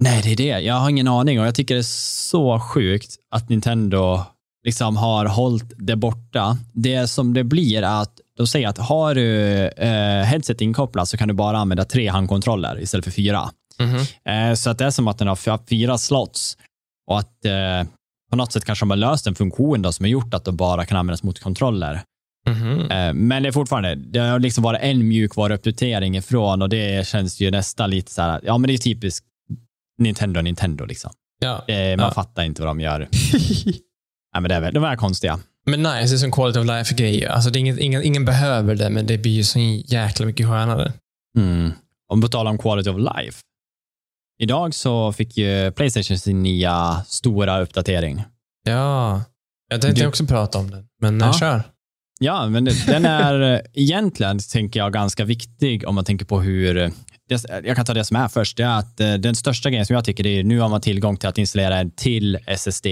[0.00, 0.60] Nej, det är det.
[0.60, 1.82] Jag har ingen aning och jag tycker det är
[2.30, 4.24] så sjukt att Nintendo
[4.64, 6.58] liksom har hållit det borta.
[6.72, 11.16] Det som det blir är att de säger att har du eh, headset inkopplat så
[11.16, 13.50] kan du bara använda tre handkontroller istället för fyra.
[13.78, 14.50] Mm -hmm.
[14.50, 16.56] eh, så att det är som att den har fyra slots
[17.06, 17.88] och att eh,
[18.30, 20.56] på något sätt kanske de har löst en funktion då, som har gjort att de
[20.56, 22.02] bara kan användas mot kontroller.
[22.48, 22.90] Mhm.
[22.90, 27.40] Eh, Men det är fortfarande, det har liksom varit en mjukvaruuppdatering ifrån och det känns
[27.40, 29.26] ju nästan lite så här, ja men det är typiskt
[29.98, 31.10] Nintendo, Nintendo liksom.
[31.40, 31.64] Ja.
[31.68, 32.10] Eh, Man Ja.
[32.14, 32.98] fattar inte vad de gör.
[34.34, 35.38] Nej, men det är väl, de är konstiga.
[35.66, 37.28] Men nice, det är som quality of life-grejer.
[37.28, 40.46] Alltså, det är inget, ingen, ingen behöver det, men det blir ju så jäkla mycket
[40.46, 40.92] skönare.
[41.38, 41.72] Mm.
[42.12, 43.40] Om vi talar om quality of life.
[44.40, 48.22] Idag så fick ju Playstation sin nya stora uppdatering.
[48.64, 49.22] Ja.
[49.70, 51.32] Jag tänkte Du- också prata om den, men ja.
[51.32, 51.62] kör.
[52.18, 56.40] Ja, men det- den är eh, egentligen, tänker jag, ganska viktig om man tänker på
[56.40, 56.74] hur...
[57.28, 58.56] Det, jag kan ta det som är först.
[58.56, 61.16] Det är att eh, den största grejen som jag tycker är nu har man tillgång
[61.16, 62.86] till att installera en till SSD.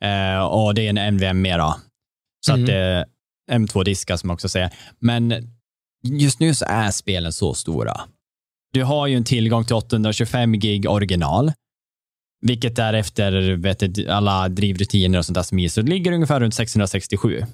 [0.00, 1.76] Eh, och det är en NVMe då.
[2.46, 2.62] Så Mm.
[2.64, 3.06] att det
[3.52, 4.70] M2-diskar som jag också säger.
[5.00, 5.34] Men
[6.04, 8.00] just nu så är spelen så stora.
[8.72, 11.52] Du har ju en tillgång till 825 gig original.
[12.46, 16.40] Vilket därefter, vet du, alla drivrutiner och sånt där som är, så det ligger ungefär
[16.40, 17.44] runt 667.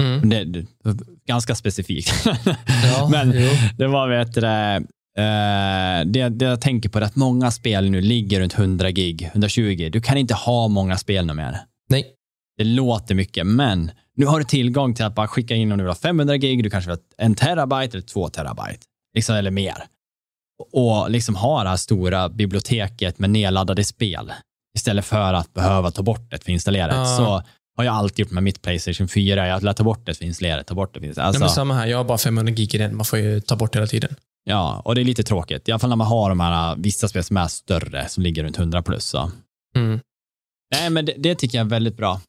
[0.00, 0.28] Mm.
[0.30, 0.66] Det, det,
[1.26, 2.26] ganska specifikt.
[2.84, 3.50] Ja, Men jo.
[3.78, 4.74] det var, vet du, det,
[5.18, 9.30] eh, det, det jag tänker på är att många spel nu ligger runt 100 gig,
[9.32, 9.88] 120.
[9.92, 11.60] Du kan inte ha många spel något mer.
[11.88, 12.04] Nej.
[12.56, 15.84] Det låter mycket, men nu har du tillgång till att bara skicka in om du
[15.84, 18.78] vill ha 500 gig, du kanske vill ha en terabyte eller två terabyte,
[19.14, 19.84] liksom, eller mer.
[20.72, 24.32] Och liksom ha det här stora biblioteket med nedladdade spel
[24.76, 26.94] istället för att behöva ta bort det för installerat.
[26.94, 27.16] Ja.
[27.16, 27.42] Så
[27.76, 29.46] har jag alltid gjort med mitt Playstation 4.
[29.46, 31.32] Jag lät ta bort det för installerat, ta bort det för installerat.
[31.32, 32.96] Nej, men Alltså, samma här, jag har bara 500 gig i den.
[32.96, 34.16] Man får ju ta bort hela tiden.
[34.44, 35.68] ja, och det är lite tråkigt.
[35.68, 38.44] I alla fall när man har de här vissa spel som är större, som ligger
[38.44, 39.04] runt 100 plus.
[39.04, 39.30] Så.
[39.76, 40.00] Mm.
[40.74, 42.20] Nej, men det, det tycker jag är väldigt bra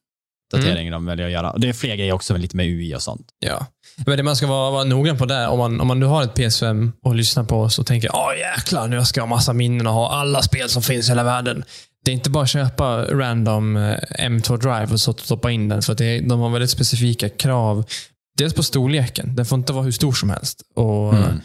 [0.54, 1.52] uppdatering de väljer att göra.
[1.52, 3.28] Och det är fler grejer också, med lite med UI och sånt.
[3.40, 3.66] Ja.
[4.06, 6.24] Men det man ska vara, vara noggrann på där, om man, om man nu har
[6.24, 9.54] ett PS5 och lyssnar på oss och tänker åh jäklar, nu ska jag ha massa
[9.54, 11.64] minnen och ha alla spel som finns i hela världen.
[12.06, 15.82] Det är inte bara att köpa random eh, M2 Drive och så stoppa in den,
[15.82, 17.86] för att det, de har väldigt specifika krav.
[18.38, 19.36] Dels på storleken.
[19.36, 20.62] Den får inte vara hur stor som helst.
[20.76, 21.40] Och Mm.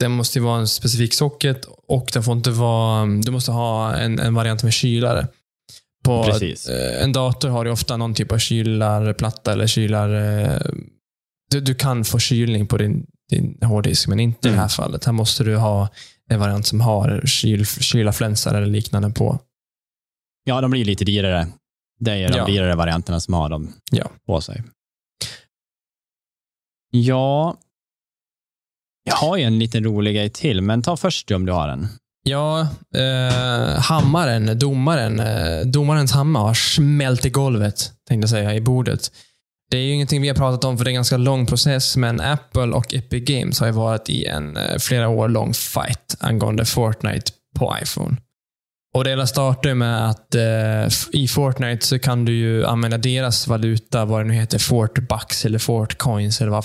[0.00, 3.94] Den måste ju vara en specifik socket och den får inte vara, du måste ha
[3.96, 5.28] en, en variant med kylare.
[6.04, 6.68] På Precis.
[6.68, 10.40] eh, en dator har du ofta någon typ av kylarplatta eller kylar...
[10.40, 10.60] eh,
[11.50, 14.68] Du, du kan få kylning på din, din hårddisk, men inte i det här Mm.
[14.68, 15.04] fallet.
[15.04, 15.88] Här måste du ha
[16.30, 19.38] en variant som har kyl, kylarflänsar eller liknande på.
[20.44, 21.46] Ja, de blir lite dyrare.
[22.00, 22.46] Det är de Ja.
[22.46, 24.10] dyrare varianterna som har dem Ja.
[24.26, 24.62] på sig.
[26.90, 27.56] Ja,
[29.04, 31.88] jag har ju en liten rolig grej till, men ta först om du har en.
[32.26, 32.60] Ja,
[32.94, 39.12] eh, hammaren, domaren, eh, domarens hammare har smält i golvet, tänkte jag säga, i bordet.
[39.70, 41.96] Det är ju ingenting vi har pratat om för det är en ganska lång process,
[41.96, 46.16] men Apple och Epic Games har ju varit i en eh, flera år lång fight
[46.20, 48.16] angående Fortnite på iPhone.
[48.94, 52.98] Och det hela startar ju med att eh, i Fortnite så kan du ju använda
[52.98, 56.64] deras valuta, vad det nu heter, Fortbucks eller Fortcoins eller vad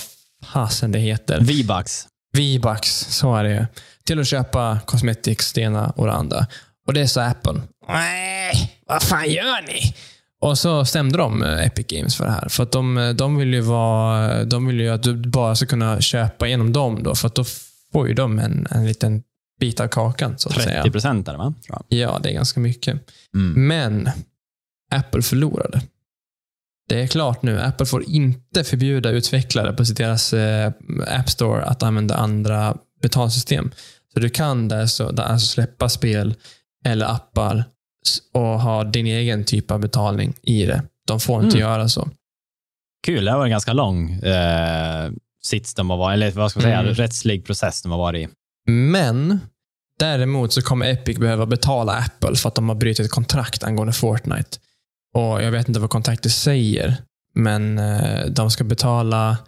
[0.52, 1.40] fasen det heter.
[1.40, 2.06] V-Bucks.
[2.36, 3.66] V-bucks, så är det
[4.04, 6.46] Till att köpa cosmetics, det ena och det andra.
[6.86, 7.62] Och det sa Apple.
[7.88, 9.94] Nej, vad fan gör ni?
[10.40, 12.48] Och så stämde de eh, Epic Games för det här.
[12.48, 15.66] För att de, eh, de vill ju vara, de vill ju att du bara ska
[15.66, 17.14] kunna köpa genom dem då.
[17.14, 17.44] För att då
[17.92, 19.22] får ju de en, en liten
[19.60, 20.82] bit av kakan, så att 30 säga.
[20.92, 21.54] procent är det, va?
[21.88, 23.00] Ja, det är ganska mycket.
[23.34, 23.66] Mm.
[23.68, 24.10] Men
[24.94, 25.80] Apple förlorade.
[26.88, 30.72] Det är klart nu, Apple får inte förbjuda utvecklare på deras eh,
[31.08, 33.70] App Store att använda andra betalsystem.
[34.14, 36.34] Så du kan där så, där alltså släppa spel
[36.84, 37.64] eller appar
[38.34, 40.82] och ha din egen typ av betalning i det.
[41.06, 41.68] De får inte Mm.
[41.70, 42.08] göra så.
[43.06, 45.10] Kul, det var en ganska lång eh,
[45.42, 46.94] sits de har varit, eller vad ska man säga, Mm.
[46.94, 48.32] rättslig process de har varit i.
[48.66, 49.40] Men
[49.98, 53.92] däremot så kommer Epic behöva betala Apple för att de har brutit ett kontrakt angående
[53.92, 54.58] Fortnite.
[55.14, 56.96] Och Jag vet inte vad kontraktet säger,
[57.34, 59.38] men eh, de ska betala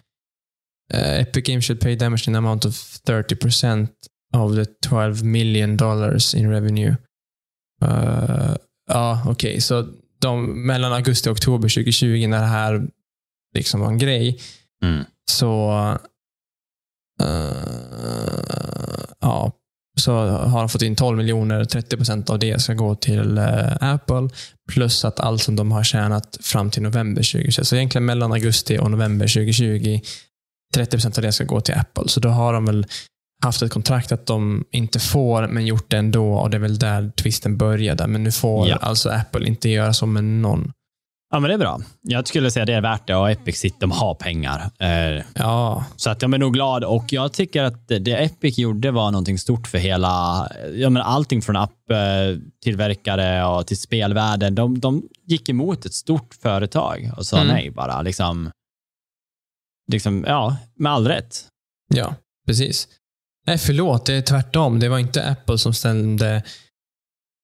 [0.93, 2.75] eh, Epic Games should pay damage in amount of
[3.07, 3.89] 30%
[4.35, 6.97] of the 12 million dollars in revenue.
[7.83, 8.55] Eh,
[8.89, 9.61] ja, okej.
[9.61, 9.87] Så
[10.21, 12.87] de, mellan augusti och oktober 2020 när det här
[13.55, 14.41] liksom var en grej,
[14.85, 15.05] Mm.
[15.31, 15.73] så
[20.03, 21.64] så har de fått in 12 miljoner.
[21.64, 24.28] 30 procent av det ska gå till eh, Apple.
[24.72, 27.62] Plus att allt som de har tjänat fram till november 2020.
[27.64, 30.00] Så egentligen mellan augusti och november 2020,
[30.74, 32.05] 30 procent av det ska gå till Apple.
[32.07, 32.86] Så då har de väl
[33.44, 36.34] haft ett kontrakt att de inte får, men gjort det ändå.
[36.34, 38.07] Och det är väl där twisten började.
[38.07, 38.76] Men nu får Ja.
[38.76, 40.72] alltså Apple inte göra så med någon.
[41.35, 41.80] Ja, men det är bra.
[42.03, 44.70] Jag skulle säga det är värt det och Epic sitter, de har pengar.
[44.78, 48.91] Eh, Ja, Så att jag är nog glad och jag tycker att det Epic gjorde
[48.91, 54.55] var någonting stort för hela, jag menar allting från app-tillverkare och till spelvärlden.
[54.55, 57.49] De, de gick emot ett stort företag och sa Mm.
[57.55, 58.03] nej bara.
[58.03, 58.51] Liksom,
[59.93, 61.49] liksom, ja, med all rätt.
[61.95, 62.14] ja,
[62.47, 62.89] precis.
[63.47, 64.07] Nej, förlåt.
[64.07, 64.78] Det är tvärtom.
[64.80, 66.43] Det var inte Apple som stämde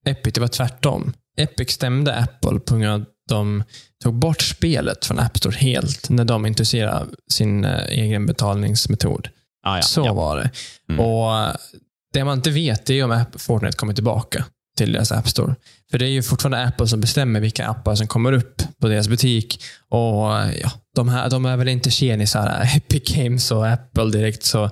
[0.07, 0.35] Epic.
[0.35, 1.13] Det var tvärtom.
[1.39, 3.65] Epic stämde Apple på grund av att de
[4.03, 9.29] tog bort spelet från App Store helt när de introducerade sin eh, egen betalningsmetod.
[9.63, 10.13] Ja, ja, Så ja.
[10.13, 10.51] var det.
[10.89, 11.05] Mm.
[11.05, 11.55] Och eh,
[12.13, 14.45] Det man inte vet är om Fortnite kommer tillbaka
[14.79, 15.55] till deras App Store.
[15.91, 19.09] För det är ju fortfarande Apple som bestämmer vilka appar som kommer upp på deras
[19.09, 19.63] butik.
[19.89, 24.43] Och eh, ja, De, här, de är väl inte tjenisar, Epic Games och Apple direkt,
[24.43, 24.71] så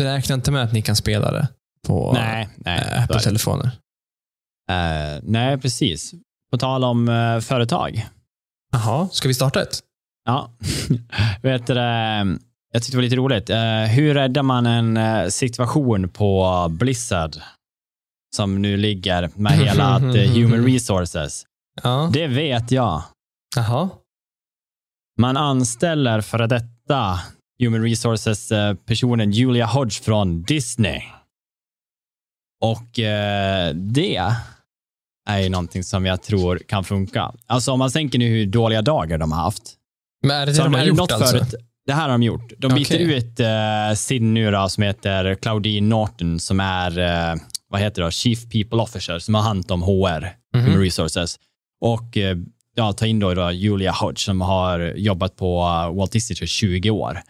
[0.00, 1.48] räkna inte med att ni kan spela det
[1.86, 2.16] på.
[2.98, 3.70] Apple-telefoner.
[4.70, 6.12] Eh, nej, precis.
[6.50, 8.06] På tal om eh, företag.
[8.72, 9.80] Jaha, ska vi starta ett?
[10.24, 10.50] Ja,
[11.42, 12.38] vet du, det,
[12.72, 13.50] jag tyckte det var lite roligt.
[13.50, 17.36] Eh, hur räddar man en eh, situation på Blizzard
[18.36, 21.44] som nu ligger med hela att, eh, human resources?
[21.82, 22.10] Ja.
[22.12, 23.02] Det vet jag.
[23.56, 23.88] Jaha.
[25.18, 27.20] Man anställer före detta
[27.58, 31.02] human resources-personen Julia Hodge från Disney.
[32.60, 34.34] Och eh, det
[35.26, 37.32] är ju någonting som jag tror kan funka.
[37.46, 39.62] Alltså om man tänker nu hur dåliga dagar de har haft.
[40.22, 41.38] Men är det det de har gjort något alltså?
[41.38, 41.54] förut-
[41.86, 42.52] det här har de gjort.
[42.58, 47.36] De byter ut uh, Sid nu då, som heter Claudine Norton, som är eh,
[47.68, 48.10] vad heter det?
[48.10, 50.64] Chief People Officer, som har hand om HR, Mhm.
[50.66, 51.36] Human Resources.
[51.80, 52.36] Och eh,
[52.74, 55.60] ja, ta in då, då Julia Hodge, som har jobbat på
[55.96, 57.20] Walt Disney i 20 år.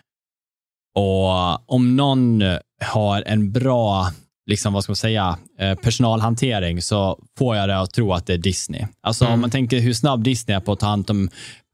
[0.94, 2.42] Och om någon
[2.84, 4.10] har en bra
[4.46, 8.32] liksom, vad ska man säga, eh, personalhantering så får jag det att tro att det
[8.34, 8.86] är Disney.
[9.02, 9.34] Alltså Mm.
[9.34, 11.30] om man tänker hur snabb Disney är på att ta hand om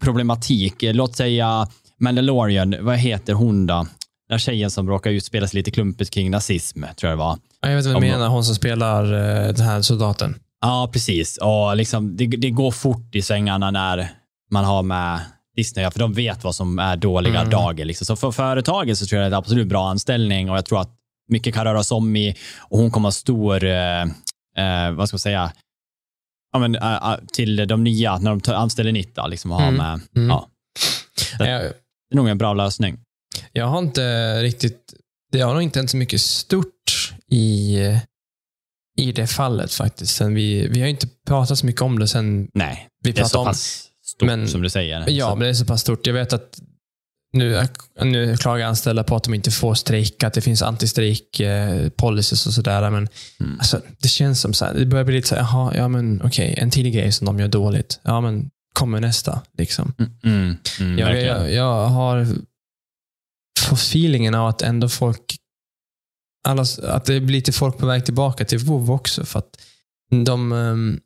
[0.07, 0.83] problematik.
[0.83, 1.69] Eh, Låt säga
[2.01, 3.87] Mandalorian, vad heter hon då?
[4.29, 7.39] Den tjejen som råkar utspela sig lite klumpigt kring nazism, tror jag det var.
[7.63, 10.35] Ja, Jag vet vad Om- du menar, hon som spelar eh, den här soldaten.
[10.61, 11.37] Ja, precis.
[11.43, 14.09] Och liksom, det, det går fort i svängarna när
[14.51, 15.21] man har med
[15.57, 17.51] Disney, för de vet vad som är dåliga Mm.
[17.51, 17.85] dagar.
[17.85, 18.07] Liksom.
[18.07, 20.81] Så för företaget så tror jag det är en absolut bra anställning och jag tror
[20.81, 20.91] att
[21.29, 24.03] mycket kan röras om i och hon kommer ha stor, eh,
[24.57, 25.53] eh, vad ska man säga,
[26.53, 29.15] ja, men, eh, eh, till de nya, när de anställer nytt.
[29.15, 29.75] Då, liksom, och Mm.
[29.75, 30.29] med, Mm.
[30.29, 30.49] ja.
[31.39, 32.99] Jag, Det är nog en bra lösning.
[33.53, 34.95] jag har inte riktigt,
[35.33, 37.77] det har nog inte hänt så mycket stort i,
[38.99, 40.15] i det fallet faktiskt.
[40.17, 43.23] Sen vi, vi har inte pratat så mycket om det sen Nej, vi det är
[43.23, 45.05] pratade så om pass stort men- som du säger.
[45.11, 46.07] Ja, så, men det är så pass stort.
[46.07, 46.61] Jag vet att
[47.33, 47.67] nu,
[48.03, 52.25] nu klagar anställda på att de inte får strejka, att det finns antistrejk eh, och
[52.25, 52.91] sådär.
[52.91, 53.09] Men
[53.41, 53.59] Mm.
[53.59, 56.23] alltså, det känns som så här, det börjar bli lite så här, jaha, ja men
[56.25, 58.01] okej, en tidig grej som de gör dåligt.
[58.03, 59.43] Ja, men kommer nästa.
[59.59, 59.95] Liksom.
[59.99, 62.27] mm, mm, mm, Jag, jag, jag har
[63.61, 65.37] fått feelingen av att ändå folk,
[66.45, 69.25] alla, att det blir lite folk på väg tillbaka till WoW också.
[69.25, 69.61] För att
[70.25, 71.01] de um,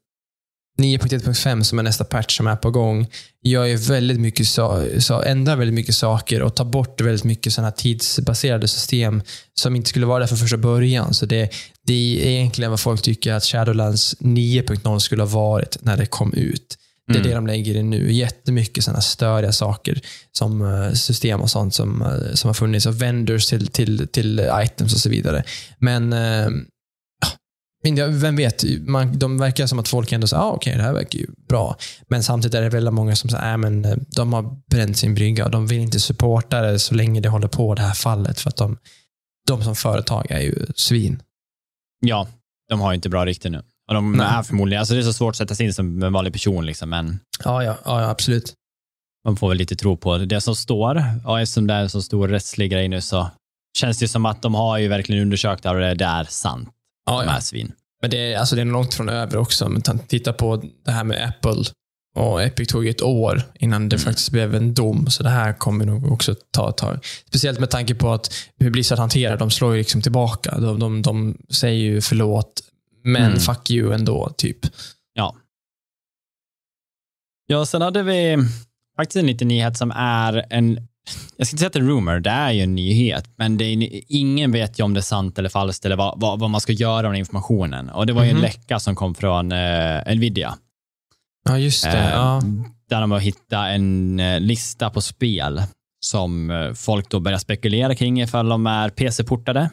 [0.76, 3.06] 9.1.5 som är nästa patch som är på gång,
[3.42, 7.70] gör ju väldigt mycket, sa, ändrar väldigt mycket saker och tar bort väldigt mycket sådana
[7.72, 9.22] tidsbaserade system
[9.54, 11.14] som inte skulle vara där från första början.
[11.14, 11.50] Så det,
[11.86, 11.92] det
[12.26, 16.78] är egentligen vad folk tycker att Shadowlands 9.0 skulle ha varit när det kom ut.
[17.08, 17.28] Det är Mm.
[17.28, 18.12] det de lägger i nu.
[18.12, 20.00] Jättemycket sådana störiga saker
[20.32, 24.50] som eh, system och sånt som, eh, som har funnits och vendors till, till, till
[24.64, 25.42] items och så vidare.
[25.78, 26.56] Men eh, ja, men
[27.22, 27.32] jag-
[28.08, 31.18] vem vet, man, de verkar som att folk ändå säger ah, okej, det här verkar
[31.18, 31.76] ju bra.
[32.08, 35.44] Men samtidigt är det väldigt många som säger, äh, men de har bränt sin brygga
[35.44, 38.40] och de vill inte supporta det så länge det håller på det här fallet.
[38.40, 38.78] För att de,
[39.48, 41.22] de som företag är ju svin.
[42.00, 42.28] Ja,
[42.68, 43.62] de har ju inte bra rykte nu.
[43.88, 44.26] Och de Nej.
[44.30, 46.66] är förmodligen, alltså det är så svårt att sätta sig in som en vanlig person,
[46.66, 48.54] liksom, men Ja, ja, ja, ja absolut.
[49.24, 51.04] man får väl lite tro på det som står.
[51.24, 53.30] Och eftersom det är en så stor rättslig grej nu så
[53.78, 56.68] känns det som att de har ju verkligen undersökt det och det är sant.
[57.06, 57.30] Ja, De ja.
[57.32, 57.72] här svin.
[58.02, 59.68] Men det är, alltså det är långt från över också.
[59.68, 61.64] Men ta- titta på det här med Apple.
[62.16, 64.04] Och Epic tog ett år innan det Mm.
[64.04, 65.06] faktiskt blev en dom.
[65.10, 67.04] Så det här kommer nog också ta ett tag.
[67.28, 70.58] Speciellt med tanke på att hur Blizzard hanterar De slår ju liksom tillbaka.
[70.58, 72.62] De, de, de säger ju förlåt,
[73.04, 73.38] men Mm.
[73.38, 74.34] fuck you ändå.
[74.36, 74.58] typ.
[75.14, 75.36] Ja.
[77.46, 78.36] Ja, sen hade vi
[78.96, 80.88] faktiskt en liten nyhet som är en,
[81.36, 83.64] jag ska inte säga att det är rumor, det är ju en nyhet, men det
[83.64, 86.60] är, ingen vet ju om det är sant eller falskt eller vad, vad, vad man
[86.60, 87.88] ska göra med informationen.
[87.90, 88.36] Och det var ju Mhm.
[88.36, 90.54] en läcka som kom från eh, Nvidia.
[91.48, 91.90] Ja, just det.
[91.98, 92.42] Eh, ja.
[92.90, 95.62] Där de har hittat en eh, lista på spel
[96.06, 99.70] som eh, folk då börjar spekulera kring ifall de är PC-portade.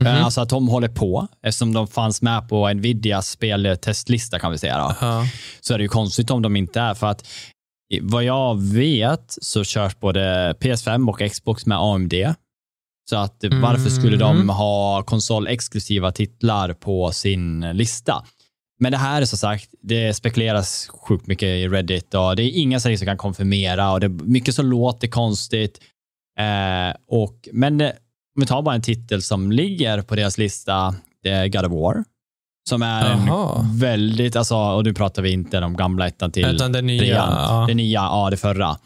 [0.00, 0.06] Mhm.
[0.06, 4.58] Eh, Alltså att de håller på, eftersom de fanns med på Nvidias speltestlista kan vi
[4.58, 4.78] säga.
[4.78, 5.24] Då ja.
[5.60, 6.94] så är det ju konstigt om de inte är.
[6.94, 7.26] För att
[8.02, 12.14] vad jag vet så körs både PS5 och Xbox med AMD.
[13.10, 14.48] Så att eh, varför skulle de Mm.
[14.48, 18.24] ha konsolexklusiva titlar på sin lista?
[18.80, 22.50] Men det här är som sagt, det spekuleras sjukt mycket i Reddit och det är
[22.60, 25.80] inga som kan konfirmera och det är mycket som låter konstigt.
[26.38, 27.88] Eh, och, men eh,
[28.36, 31.72] om vi tar bara en titel som ligger på deras lista, det är God of
[31.72, 32.04] War.
[32.68, 36.72] Som är en väldigt, alltså, och nu pratar vi inte om gamla ettan till Utan
[36.72, 37.00] det nya.
[37.00, 37.32] trean.
[37.32, 37.64] Ja.
[37.68, 38.76] Det nya, ja det förra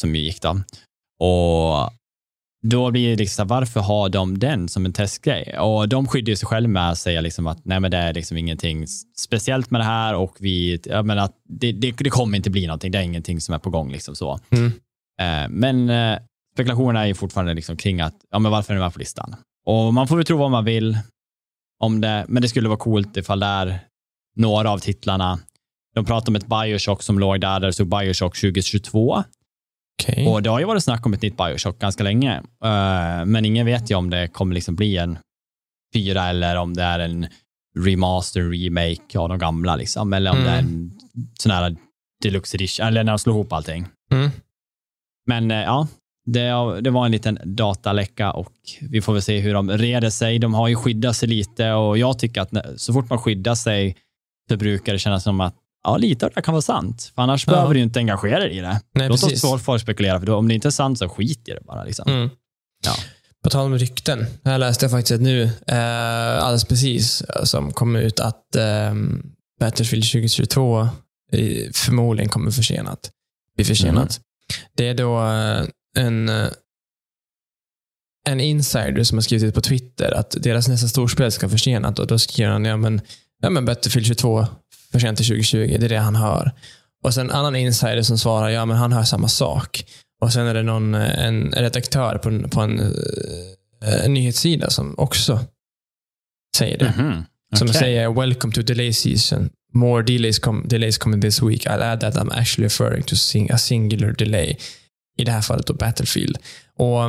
[0.00, 0.60] som gick då.
[1.20, 1.90] Och
[2.66, 5.58] då blir det liksom, varför har de den som en testgrej?
[5.58, 8.36] Och de skyddar sig själva med att säga liksom att nej men det är liksom
[8.36, 8.86] ingenting
[9.18, 12.66] speciellt med det här och vi, jag menar att det, det, det kommer inte bli
[12.66, 14.40] någonting, det är ingenting som är på gång liksom så.
[14.50, 14.66] Mm.
[15.20, 16.18] Eh, men eh,
[16.54, 19.36] spekulationerna är ju fortfarande liksom kring att, ja men varför är den med på listan?
[19.66, 20.98] Och man får väl tro vad man vill
[21.82, 23.80] om det, men det skulle vara coolt ifall det är
[24.36, 25.38] några av titlarna.
[25.94, 29.22] De pratar om ett Bioshock som låg där, där det stod Bioshock 2022.
[30.02, 30.26] Okej.
[30.28, 32.36] Och det har ju varit snack om ett nytt Bioshock ganska länge.
[32.64, 35.18] Eh, men ingen vet ju om det kommer liksom bli en
[35.94, 37.26] fyra eller om det är en
[37.78, 40.12] remaster, remake av de gamla, liksom.
[40.12, 40.46] eller om Mm.
[40.48, 40.90] det är en
[41.38, 41.76] sån här
[42.22, 43.86] deluxe edition, eller när de slår ihop allting.
[44.12, 44.30] Mm.
[45.26, 45.88] Men eh, ja,
[46.26, 50.38] det, det var en liten dataläcka och vi får väl se hur de reder sig.
[50.38, 53.54] De har ju skyddat sig lite och jag tycker att när, så fort man skyddar
[53.54, 53.96] sig
[54.50, 55.54] så brukar det kännas som att
[55.84, 57.12] ja, lite av det kan vara sant.
[57.14, 57.52] För annars Ja.
[57.52, 58.80] behöver du inte engagera dig i det.
[58.94, 59.44] Nej, Låt precis.
[59.44, 61.84] oss folk spekulera, för då, om det inte är sant så skit i det bara.
[61.84, 62.10] Liksom.
[62.12, 62.30] Mm.
[62.84, 62.92] Ja.
[63.44, 64.26] På tal om rykten.
[64.44, 68.94] Här läste jag faktiskt nu, eh, alldeles precis, eh, som kom ut att eh,
[69.60, 70.88] Battlefield 2022 eh,
[71.74, 73.10] förmodligen kommer försenat.
[73.56, 74.20] Bli försenat.
[74.76, 75.64] Det är då eh,
[75.98, 76.48] en, eh,
[78.28, 82.06] en insider som har skrivit ut på Twitter att deras nästa storspel ska försenat och
[82.06, 83.00] då skriver han, ja men,
[83.42, 84.46] ja, men Battlefield 22
[84.92, 86.52] försenat till 2020, det är det han hör.
[87.04, 89.84] Och sen en annan insider som svarar, ja men han hör samma sak.
[90.20, 94.70] Och sen är det någon, eh, en redaktör på en, på en, eh, en nyhetssida
[94.70, 95.40] som också
[96.56, 96.94] säger det.
[96.98, 97.24] Mhm.
[97.56, 97.80] Som Okej.
[97.80, 99.50] säger “Welcome to delay season.
[99.74, 101.66] More delays, com- delays coming this week.
[101.66, 104.56] I'll add that I'm actually referring to sing- a singular delay.”
[105.18, 106.38] I det här fallet då Battlefield.
[106.76, 107.00] Och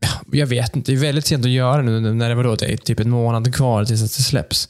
[0.00, 2.54] ja, Jag vet inte, det är väldigt sent att göra nu när det var då,
[2.54, 4.68] det är typ en månad kvar tills att det släpps.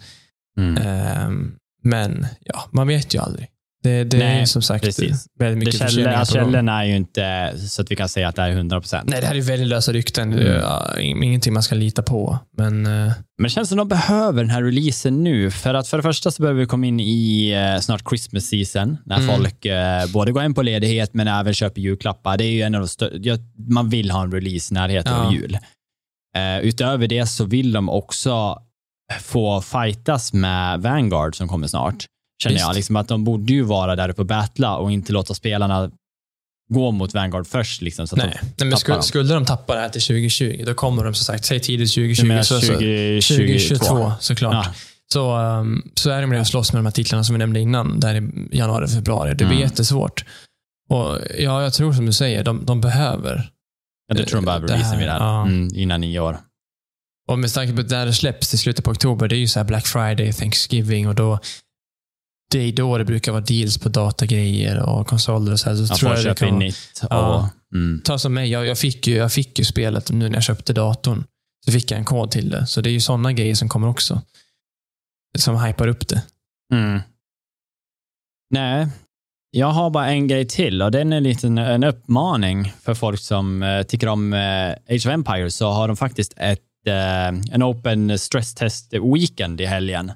[0.58, 0.76] Mm.
[0.76, 3.48] Ehm, men ja, man vet ju aldrig.
[3.88, 5.26] Det, det är Nej, ju som sagt precis.
[5.38, 8.28] väldigt Det mycket källor, förseningar alltså, källorna är ju inte så att vi kan säga
[8.28, 9.08] att det är 100 procent.
[9.10, 10.32] Nej, det här är väldigt lösa rykten.
[10.32, 10.46] Mm.
[10.46, 12.38] Ja, ingenting man ska lita på.
[12.56, 13.12] Men eh, Men
[13.42, 15.50] det känns som de behöver den här releasen nu.
[15.50, 18.96] För att för det första så behöver vi komma in i eh, snart Christmas season,
[19.06, 19.36] när Mm.
[19.36, 22.36] folk eh, både går hem på ledighet men även köper julklappar.
[22.38, 25.26] Det är ju en av de Man vill ha en release närheten Ja.
[25.26, 25.58] av jul.
[26.62, 28.58] Utöver det så vill de också
[29.20, 32.04] få fightas med Vanguard som kommer snart.
[32.42, 32.66] Känner Visst.
[32.66, 32.74] jag.
[32.74, 35.90] Liksom att de borde ju vara där uppe och battla och inte låta spelarna
[36.70, 37.82] gå mot Vanguard först.
[37.82, 38.38] Liksom, så att nej.
[38.42, 41.24] de nej men skulle, skulle de tappa det här till 2020, då kommer de som
[41.24, 42.26] sagt, säg tidigt Du 2020.
[42.26, 43.34] menar så, så, 2022?
[43.34, 44.66] 2022 såklart.
[44.66, 44.74] Ja.
[45.12, 48.00] Så, um, så är de redan slåss med de här titlarna som vi nämnde innan,
[48.00, 49.30] där i januari, februari.
[49.30, 49.58] Det blir Mm.
[49.60, 50.24] jättesvårt.
[50.90, 53.50] Och ja, jag tror som du säger, de, de behöver.
[54.08, 55.18] Ja, det tror de behöver Det releasen vid det här.
[55.20, 55.42] ja.
[55.46, 56.38] Mm, innan nio år.
[57.28, 59.48] Och med tanke på att det här släpps till slutet på oktober, det är ju
[59.48, 61.38] så här Black Friday, Thanksgiving och då
[62.50, 65.76] det är då det brukar vara deals på datagrejer och konsoler och så här.
[65.76, 67.02] Så Man tror jag det kan vara- nytt.
[67.10, 67.50] Ja.
[67.74, 68.00] Mm.
[68.04, 70.72] Ta som mig, jag, jag, fick ju, jag fick ju spelet nu när jag köpte
[70.72, 71.24] datorn.
[71.66, 72.66] Så fick jag en kod till det.
[72.66, 74.22] Så det är ju sådana grejer som kommer också.
[75.38, 76.22] Som hypar upp det.
[76.74, 77.00] Mm.
[78.50, 78.88] Nej,
[79.50, 83.20] jag har bara en grej till och den är lite en, en uppmaning för folk
[83.20, 85.56] som eh, tycker om eh, Age of Empires.
[85.56, 90.12] Så har de faktiskt ett, eh, en open stress test weekend i helgen.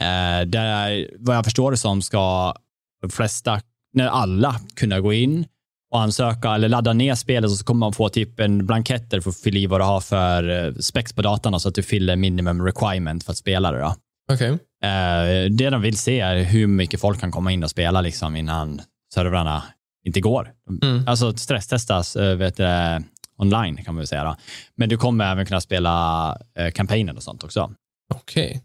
[0.00, 2.54] Eh, där, vad jag förstår det som, ska
[3.02, 3.60] de flesta,
[3.92, 5.46] när alla kunna gå in
[5.90, 9.30] och ansöka eller ladda ner spelet och så kommer man få typ en blanketter för
[9.30, 12.16] att fylla i vad du har för eh, specs på datorn så att du fyller
[12.16, 13.80] minimum requirement för att spela det.
[13.80, 13.94] Då.
[14.32, 14.58] Okej.
[14.84, 18.36] Eh, det de vill se är hur mycket folk kan komma in och spela liksom
[18.36, 18.80] innan
[19.14, 19.62] servrarna
[20.06, 20.52] inte går.
[20.82, 21.08] Mm.
[21.08, 23.02] Alltså stresstestas uh, vet du, det,
[23.36, 24.24] online kan man väl säga.
[24.24, 24.36] Då.
[24.76, 27.74] Men du kommer även kunna spela uh, kampanjen och sånt också.
[28.14, 28.62] Okej.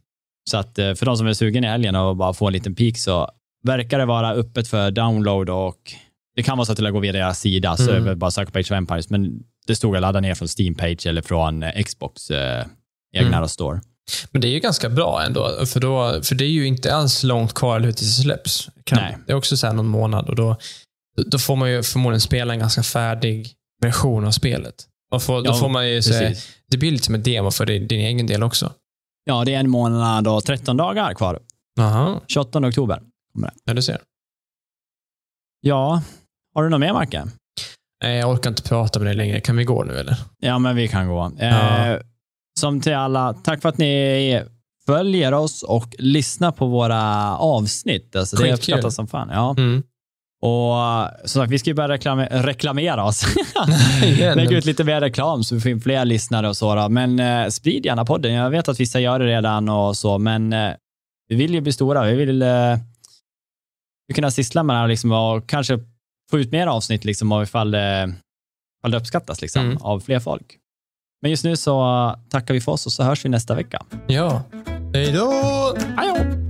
[0.49, 2.75] Så att eh, för de som är sugen i helgen och bara få en liten
[2.75, 3.29] peak så
[3.63, 5.93] verkar det vara öppet för download och
[6.35, 8.05] det kan vara så att du går via deras sida, så Mm.
[8.05, 10.75] det bara söka på Age of Empires, men det stod att ladda ner från Steam
[10.75, 12.65] Page eller från eh, Xbox eh,
[13.15, 13.47] egna Mm.
[13.49, 13.81] store.
[14.31, 15.65] Men det är ju ganska bra ändå.
[15.65, 18.69] För, då, för det är ju inte alls långt kvar eller hur tills det släpps.
[18.83, 19.17] Kan, Nej.
[19.27, 20.57] Det är också så någon månad och då,
[21.27, 24.75] då får man ju förmodligen spela en ganska färdig version av spelet.
[25.11, 26.13] Och får, då Ja, får man ju så.
[26.71, 28.71] Det blir lite som en demo för din, din egen del också.
[29.27, 31.39] Ja, det är en månad och 13 dagar kvar.
[31.75, 33.01] Jaha, 28 oktober.
[33.65, 34.01] ja du ser.
[35.61, 36.01] Ja,
[36.55, 37.23] har du något mer Marke?
[38.03, 39.41] Nej, jag orkar inte prata med dig längre.
[39.41, 40.17] Kan vi gå nu eller?
[40.39, 41.31] Ja, men vi kan gå.
[41.39, 41.85] Ja.
[41.87, 41.99] Eh,
[42.59, 44.43] som till alla, tack för att ni
[44.85, 48.15] följer oss och lyssnar på våra avsnitt.
[48.15, 49.29] Alltså, det uppskattas som fan.
[49.31, 49.55] Ja.
[49.57, 49.83] Mm.
[50.45, 53.25] Och som sagt, vi ska ju börja reklame reklamera oss.
[54.35, 56.75] Lägga ut lite mer reklam så vi får in fler lyssnare och så.
[56.75, 56.89] Då.
[56.89, 58.33] Men eh, sprid gärna podden.
[58.33, 60.71] Jag vet att vissa gör det redan och så, men eh,
[61.27, 62.03] vi vill ju bli stora.
[62.05, 62.77] Vi vill eh,
[64.15, 65.79] kunna syssla med det här liksom, och kanske
[66.31, 68.13] få ut mer avsnitt liksom, och ifall, det,
[68.79, 69.77] ifall det uppskattas liksom, Mm.
[69.81, 70.57] av fler folk.
[71.21, 73.83] Men just nu så tackar vi för oss och så hörs vi nästa vecka.
[74.07, 74.43] Ja.
[74.93, 75.31] Hej då!
[75.97, 76.44] Hej då!